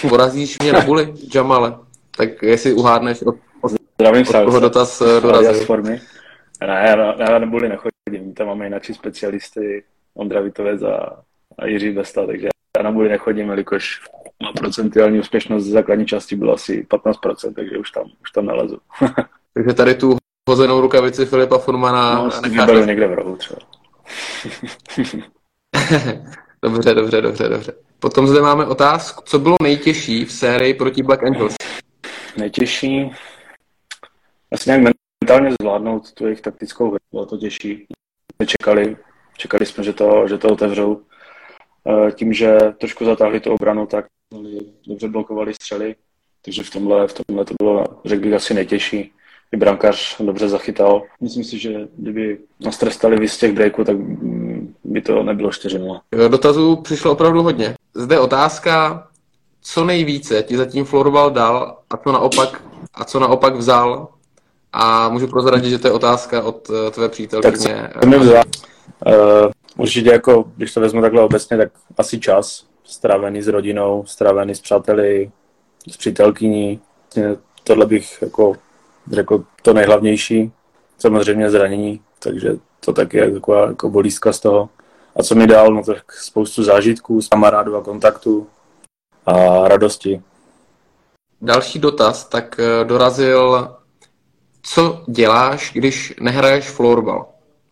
Porazíš 0.09 0.59
mě 0.59 0.73
na 0.73 0.81
buli, 0.81 1.13
Jamale? 1.35 1.77
Tak 2.17 2.43
jestli 2.43 2.73
uhádneš, 2.73 3.21
od 3.21 3.35
Zdravím 4.01 4.25
se. 4.25 4.43
Koho 4.45 4.59
dotaz 4.59 5.01
eh, 5.01 5.21
dorazil? 5.21 5.65
formy. 5.65 6.01
Ne, 6.61 6.85
já, 6.87 7.23
já 7.29 7.39
na 7.39 7.45
Buli 7.45 7.69
nechodím, 7.69 8.33
tam 8.33 8.47
máme 8.47 8.65
jinak 8.65 8.85
specialisty 8.85 9.83
Ondra 10.13 10.41
Vitovec 10.41 10.81
a, 10.81 11.21
a 11.59 11.65
Jiří 11.65 11.91
Besta, 11.91 12.25
takže 12.25 12.47
já 12.77 12.83
na 12.83 12.91
Buli 12.91 13.09
nechodím, 13.09 13.49
jelikož 13.49 14.01
má 14.43 14.51
procentuální 14.51 15.19
úspěšnost 15.19 15.63
z 15.63 15.69
základní 15.71 16.05
části 16.05 16.35
byla 16.35 16.53
asi 16.53 16.87
15%, 16.89 17.53
takže 17.53 17.77
už 17.77 17.91
tam, 17.91 18.03
už 18.21 18.31
tam 18.31 18.45
nalezu. 18.45 18.77
takže 19.53 19.73
tady 19.73 19.95
tu 19.95 20.17
hozenou 20.49 20.81
rukavici 20.81 21.25
Filipa 21.25 21.57
Furmana 21.57 22.15
no, 22.15 22.29
necháš... 22.41 22.85
někde 22.85 23.07
v 23.07 23.13
rohu 23.13 23.35
třeba. 23.37 23.59
dobře, 26.63 26.93
dobře, 26.93 27.21
dobře, 27.21 27.49
dobře. 27.49 27.73
Potom 27.99 28.27
zde 28.27 28.41
máme 28.41 28.65
otázku, 28.65 29.23
co 29.25 29.39
bylo 29.39 29.55
nejtěžší 29.63 30.25
v 30.25 30.31
sérii 30.31 30.73
proti 30.73 31.03
Black 31.03 31.23
Angels? 31.23 31.55
Nejtěžší? 32.37 33.11
asi 34.51 34.69
nějak 34.69 34.95
mentálně 35.23 35.55
zvládnout 35.61 36.11
tu 36.13 36.25
jejich 36.25 36.41
taktickou 36.41 36.89
hru. 36.89 36.97
Bylo 37.11 37.25
to 37.25 37.37
těžší. 37.37 37.85
Nečekali, 38.39 38.97
čekali 39.37 39.65
jsme, 39.65 39.83
že 39.83 39.93
to, 39.93 40.27
že 40.27 40.37
to 40.37 40.47
otevřou. 40.47 41.01
Eh, 41.87 42.11
tím, 42.11 42.33
že 42.33 42.57
trošku 42.77 43.05
zatáhli 43.05 43.39
tu 43.39 43.51
obranu, 43.51 43.85
tak 43.85 44.05
dobře 44.87 45.07
blokovali 45.07 45.53
střely, 45.53 45.95
takže 46.41 46.63
v 46.63 46.69
tomhle, 46.69 47.07
v 47.07 47.13
tomhle 47.13 47.45
to 47.45 47.53
bylo, 47.61 47.85
řekl 48.05 48.21
bych, 48.21 48.33
asi 48.33 48.53
nejtěžší. 48.53 49.11
I 49.51 49.57
brankář 49.57 50.21
dobře 50.21 50.49
zachytal. 50.49 51.03
Myslím 51.21 51.43
si, 51.43 51.59
že 51.59 51.87
kdyby 51.97 52.39
nás 52.59 52.77
trestali 52.77 53.19
víc 53.19 53.37
těch 53.37 53.53
breaků, 53.53 53.83
tak 53.83 53.97
by 54.83 55.01
to 55.01 55.23
nebylo 55.23 55.49
4-0. 55.49 56.01
Dotazů 56.27 56.75
přišlo 56.75 57.11
opravdu 57.11 57.43
hodně. 57.43 57.75
Zde 57.93 58.19
otázka, 58.19 59.07
co 59.61 59.85
nejvíce 59.85 60.43
ti 60.43 60.57
zatím 60.57 60.85
florbal 60.85 61.31
dal 61.31 61.77
a 61.89 61.97
co 61.97 62.11
naopak, 62.11 62.63
a 62.93 63.05
co 63.05 63.19
naopak 63.19 63.55
vzal 63.55 64.07
a 64.73 65.09
můžu 65.09 65.27
prozradit, 65.27 65.69
že 65.69 65.79
to 65.79 65.87
je 65.87 65.91
otázka 65.93 66.43
od 66.43 66.69
uh, 66.69 66.89
tvé 66.91 67.09
přítelkyně. 67.09 67.89
Tak 67.93 68.05
mi 68.05 68.19
vzal. 68.19 68.43
Uh, 69.07 69.51
určitě 69.77 70.09
jako, 70.09 70.51
když 70.57 70.73
to 70.73 70.79
vezmu 70.79 71.01
takhle 71.01 71.21
obecně, 71.21 71.57
tak 71.57 71.71
asi 71.97 72.19
čas 72.19 72.65
strávený 72.83 73.41
s 73.41 73.47
rodinou, 73.47 74.03
strávený 74.07 74.55
s 74.55 74.61
přáteli, 74.61 75.31
s 75.89 75.97
přítelkyní. 75.97 76.79
Tohle 77.63 77.85
bych 77.85 78.21
jako 78.21 78.55
řekl 79.11 79.43
to 79.61 79.73
nejhlavnější. 79.73 80.51
Samozřejmě 80.97 81.49
zranění, 81.49 82.01
takže 82.19 82.49
to 82.79 82.93
taky 82.93 83.17
je 83.17 83.31
taková 83.31 83.67
jako 83.67 83.89
bolístka 83.89 84.33
z 84.33 84.39
toho. 84.39 84.69
A 85.15 85.23
co 85.23 85.35
mi 85.35 85.47
dal, 85.47 85.73
no 85.73 85.83
tak 85.83 86.13
spoustu 86.13 86.63
zážitků, 86.63 87.19
kamarádů 87.31 87.75
a 87.75 87.83
kontaktů 87.83 88.47
a 89.31 89.67
radosti. 89.67 90.21
Další 91.41 91.79
dotaz, 91.79 92.25
tak 92.25 92.59
eh, 92.59 92.85
dorazil 92.85 93.71
co 94.61 95.03
děláš, 95.07 95.71
když 95.73 96.13
nehraješ 96.19 96.69
florbal? 96.69 97.25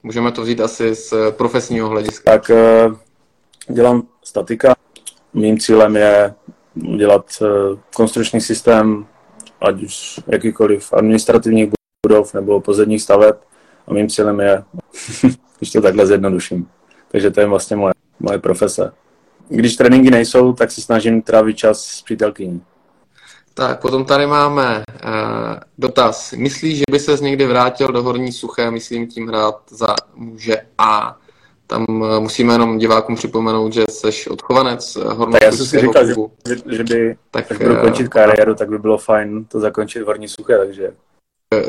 Můžeme 0.03 0.31
to 0.31 0.41
vzít 0.41 0.61
asi 0.61 0.95
z 0.95 1.13
profesního 1.31 1.89
hlediska. 1.89 2.31
Tak 2.31 2.49
eh, 2.49 2.89
dělám 3.67 4.03
statika. 4.23 4.75
Mým 5.33 5.59
cílem 5.59 5.95
je 5.95 6.33
dělat 6.97 7.25
eh, 7.41 7.45
konstrukční 7.95 8.41
systém, 8.41 9.05
ať 9.61 9.83
už 9.83 10.19
jakýkoliv 10.27 10.93
administrativních 10.93 11.69
budov 12.05 12.33
nebo 12.33 12.61
pozemních 12.61 13.01
staveb. 13.01 13.35
A 13.87 13.93
mým 13.93 14.09
cílem 14.09 14.39
je, 14.39 14.63
když 15.57 15.71
to 15.71 15.81
takhle 15.81 16.07
zjednoduším. 16.07 16.69
Takže 17.11 17.31
to 17.31 17.39
je 17.39 17.47
vlastně 17.47 17.75
moje, 17.75 17.93
moje 18.19 18.39
profese. 18.39 18.91
Když 19.49 19.75
tréninky 19.75 20.11
nejsou, 20.11 20.53
tak 20.53 20.71
se 20.71 20.81
snažím 20.81 21.21
trávit 21.21 21.57
čas 21.57 21.85
s 21.85 22.01
přítelkyní. 22.01 22.61
Tak, 23.53 23.81
potom 23.81 24.05
tady 24.05 24.27
máme 24.27 24.77
uh, 24.77 25.11
dotaz. 25.77 26.33
Myslíš, 26.33 26.77
že 26.77 26.83
by 26.91 26.99
se 26.99 27.17
někdy 27.21 27.45
vrátil 27.45 27.87
do 27.87 28.03
Horní 28.03 28.31
Suché, 28.31 28.71
myslím 28.71 29.07
tím 29.07 29.27
hrát 29.27 29.55
za 29.69 29.95
muže 30.15 30.57
A? 30.77 31.17
Tam 31.67 31.85
uh, 31.89 32.19
musíme 32.19 32.53
jenom 32.53 32.77
divákům 32.77 33.15
připomenout, 33.15 33.73
že 33.73 33.83
jsi 33.89 34.29
odchovanec 34.29 34.95
Horní 34.95 35.33
Tak 35.33 35.43
já 35.43 35.51
jsem 35.51 35.65
si 35.65 35.79
říkal, 35.79 36.05
že, 36.05 36.15
že 36.71 36.83
by, 36.83 37.15
tak, 37.31 37.51
až 37.51 37.57
budu 37.57 37.75
končit 37.75 38.07
kariéru, 38.07 38.55
tak 38.55 38.69
by 38.69 38.79
bylo 38.79 38.97
fajn 38.97 39.45
to 39.45 39.59
zakončit 39.59 40.01
v 40.01 40.05
Horní 40.05 40.27
Suché, 40.27 40.57
takže... 40.57 40.91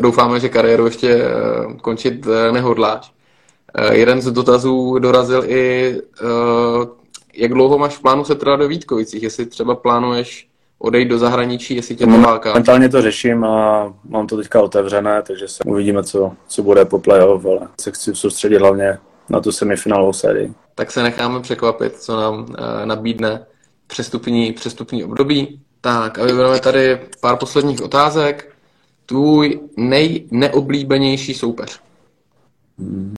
Doufáme, 0.00 0.40
že 0.40 0.48
kariéru 0.48 0.84
ještě 0.84 1.16
uh, 1.16 1.76
končit 1.76 2.26
uh, 2.26 2.32
nehodláš. 2.52 3.12
Uh, 3.78 3.92
jeden 3.92 4.20
z 4.20 4.32
dotazů 4.32 4.98
dorazil 4.98 5.44
i, 5.46 5.94
uh, 6.22 6.99
jak 7.40 7.52
dlouho 7.52 7.78
máš 7.78 7.96
v 7.96 8.02
plánu 8.02 8.24
se 8.24 8.34
teda 8.34 8.56
do 8.56 8.68
Vítkovicích, 8.68 9.22
jestli 9.22 9.46
třeba 9.46 9.74
plánuješ 9.74 10.48
odejít 10.78 11.08
do 11.08 11.18
zahraničí, 11.18 11.76
jestli 11.76 11.96
tě 11.96 12.06
to 12.06 12.20
láká? 12.20 12.48
Momentálně 12.48 12.88
to 12.88 13.02
řeším 13.02 13.44
a 13.44 13.92
mám 14.08 14.26
to 14.26 14.36
teďka 14.36 14.62
otevřené, 14.62 15.22
takže 15.22 15.48
se 15.48 15.64
uvidíme, 15.66 16.02
co, 16.02 16.32
co 16.48 16.62
bude 16.62 16.84
po 16.84 16.98
playoff, 16.98 17.44
ale 17.44 17.68
se 17.80 17.90
chci 17.90 18.14
soustředit 18.14 18.58
hlavně 18.58 18.98
na 19.28 19.40
tu 19.40 19.52
semifinálovou 19.52 20.12
sérii. 20.12 20.52
Tak 20.74 20.90
se 20.90 21.02
necháme 21.02 21.40
překvapit, 21.40 21.96
co 21.96 22.16
nám 22.16 22.34
uh, 22.34 22.46
nabídne 22.84 23.46
přestupní, 23.86 24.52
přestupní 24.52 25.04
období. 25.04 25.60
Tak 25.80 26.18
a 26.18 26.24
vybereme 26.24 26.60
tady 26.60 27.00
pár 27.20 27.36
posledních 27.36 27.82
otázek. 27.82 28.54
Tvůj 29.06 29.60
nejneoblíbenější 29.76 31.34
soupeř? 31.34 31.80
Hmm. 32.78 33.14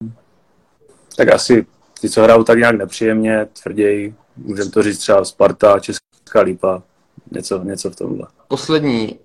Tak 1.16 1.28
asi 1.28 1.66
ty, 2.02 2.10
co 2.10 2.22
hrajou 2.22 2.44
tak 2.44 2.58
nějak 2.58 2.76
nepříjemně, 2.76 3.46
tvrději, 3.62 4.14
můžeme 4.36 4.70
to 4.70 4.82
říct 4.82 4.98
třeba 4.98 5.24
Sparta, 5.24 5.78
Česká 5.78 6.40
Lípa, 6.42 6.82
něco, 7.30 7.64
něco 7.64 7.90
v 7.90 7.96
tomhle. 7.96 8.26
Poslední 8.48 9.18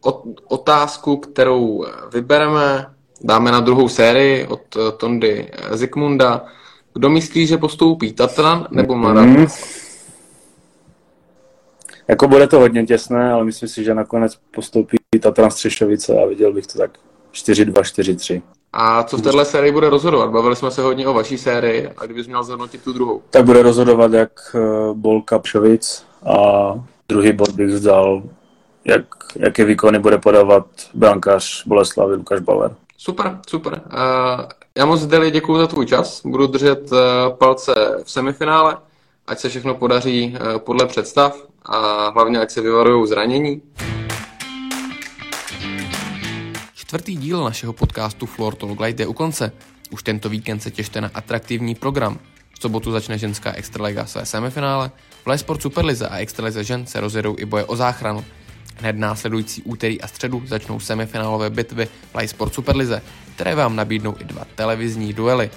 otázku, 0.47 1.17
kterou 1.17 1.85
vybereme, 2.13 2.85
dáme 3.21 3.51
na 3.51 3.59
druhou 3.59 3.89
sérii 3.89 4.47
od 4.47 4.61
eh, 4.75 4.91
Tondy 4.97 5.51
Zikmunda. 5.71 6.45
Kdo 6.93 7.09
myslí, 7.09 7.47
že 7.47 7.57
postoupí 7.57 8.13
Tatran 8.13 8.67
nebo 8.71 8.95
Mladá 8.95 9.21
mm. 9.21 9.47
Jako 12.07 12.27
bude 12.27 12.47
to 12.47 12.59
hodně 12.59 12.85
těsné, 12.85 13.31
ale 13.31 13.45
myslím 13.45 13.69
si, 13.69 13.83
že 13.83 13.93
nakonec 13.93 14.39
postoupí 14.55 14.97
Tatran 15.21 15.51
Střešovice 15.51 16.21
a 16.23 16.25
viděl 16.25 16.53
bych 16.53 16.67
to 16.67 16.77
tak 16.77 16.91
4-2, 17.33 17.71
4-3. 17.71 18.41
A 18.73 19.03
co 19.03 19.17
v 19.17 19.21
téhle 19.21 19.45
sérii 19.45 19.71
bude 19.71 19.89
rozhodovat? 19.89 20.29
Bavili 20.29 20.55
jsme 20.55 20.71
se 20.71 20.81
hodně 20.81 21.07
o 21.07 21.13
vaší 21.13 21.37
sérii 21.37 21.89
a 21.97 22.05
kdybys 22.05 22.27
měl 22.27 22.43
zhodnotit 22.43 22.83
tu 22.83 22.93
druhou? 22.93 23.21
Tak 23.29 23.45
bude 23.45 23.61
rozhodovat 23.61 24.13
jak 24.13 24.31
eh, 24.55 24.59
Bolka 24.93 25.39
Pšovic 25.39 26.05
a 26.25 26.73
druhý 27.09 27.33
bod 27.33 27.49
bych 27.49 27.67
vzdal, 27.67 28.23
jak, 28.85 29.05
jaké 29.35 29.65
výkony 29.65 29.99
bude 29.99 30.17
podávat 30.17 30.65
brankář 30.93 31.63
Boleslavy 31.65 32.15
Lukáš 32.15 32.39
Bauer. 32.39 32.75
Super, 32.97 33.39
super. 33.47 33.81
Uh, 33.85 34.45
já 34.77 34.85
moc 34.85 35.05
Deli 35.05 35.31
děkuji 35.31 35.57
za 35.57 35.67
tvůj 35.67 35.85
čas. 35.85 36.21
Budu 36.25 36.47
držet 36.47 36.91
uh, 36.91 36.97
palce 37.37 37.73
v 38.03 38.11
semifinále, 38.11 38.77
ať 39.27 39.39
se 39.39 39.49
všechno 39.49 39.75
podaří 39.75 40.37
podle 40.57 40.85
představ 40.85 41.37
a 41.65 42.09
hlavně 42.09 42.39
ať 42.39 42.51
se 42.51 42.61
vyvarují 42.61 43.07
zranění. 43.07 43.61
Čtvrtý 46.87 47.15
díl 47.15 47.43
našeho 47.43 47.73
podcastu 47.73 48.25
Floor 48.25 48.55
Talk 48.55 48.79
Light 48.79 48.99
je 48.99 49.07
u 49.07 49.13
konce. 49.13 49.51
Už 49.91 50.03
tento 50.03 50.29
víkend 50.29 50.59
se 50.59 50.71
těšte 50.71 51.01
na 51.01 51.11
atraktivní 51.13 51.75
program. 51.75 52.19
V 52.53 52.61
sobotu 52.61 52.91
začne 52.91 53.17
ženská 53.17 53.51
extraliga 53.51 54.05
své 54.05 54.25
semifinále, 54.25 54.91
v 55.25 55.37
Sport 55.37 55.61
Superlize 55.61 56.07
a 56.07 56.17
extralize 56.17 56.63
žen 56.63 56.85
se 56.85 56.99
rozjedou 56.99 57.35
i 57.39 57.45
boje 57.45 57.65
o 57.65 57.75
záchranu. 57.75 58.25
Hned 58.79 58.95
následující 58.95 59.63
úterý 59.63 60.01
a 60.01 60.07
středu 60.07 60.43
začnou 60.45 60.79
semifinálové 60.79 61.49
bitvy 61.49 61.87
v 62.13 62.27
Sport 62.27 62.53
Superlize, 62.53 63.01
které 63.35 63.55
vám 63.55 63.75
nabídnou 63.75 64.15
i 64.19 64.23
dva 64.23 64.45
televizní 64.55 65.13
duely. 65.13 65.49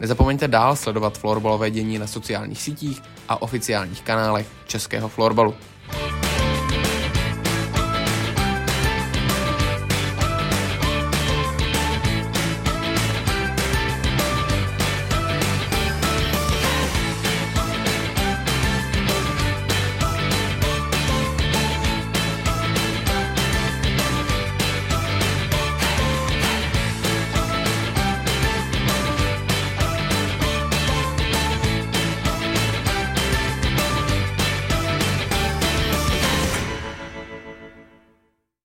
Nezapomeňte 0.00 0.48
dál 0.48 0.76
sledovat 0.76 1.18
florbalové 1.18 1.70
dění 1.70 1.98
na 1.98 2.06
sociálních 2.06 2.62
sítích 2.62 3.02
a 3.28 3.42
oficiálních 3.42 4.02
kanálech 4.02 4.46
českého 4.66 5.08
florbalu. 5.08 5.54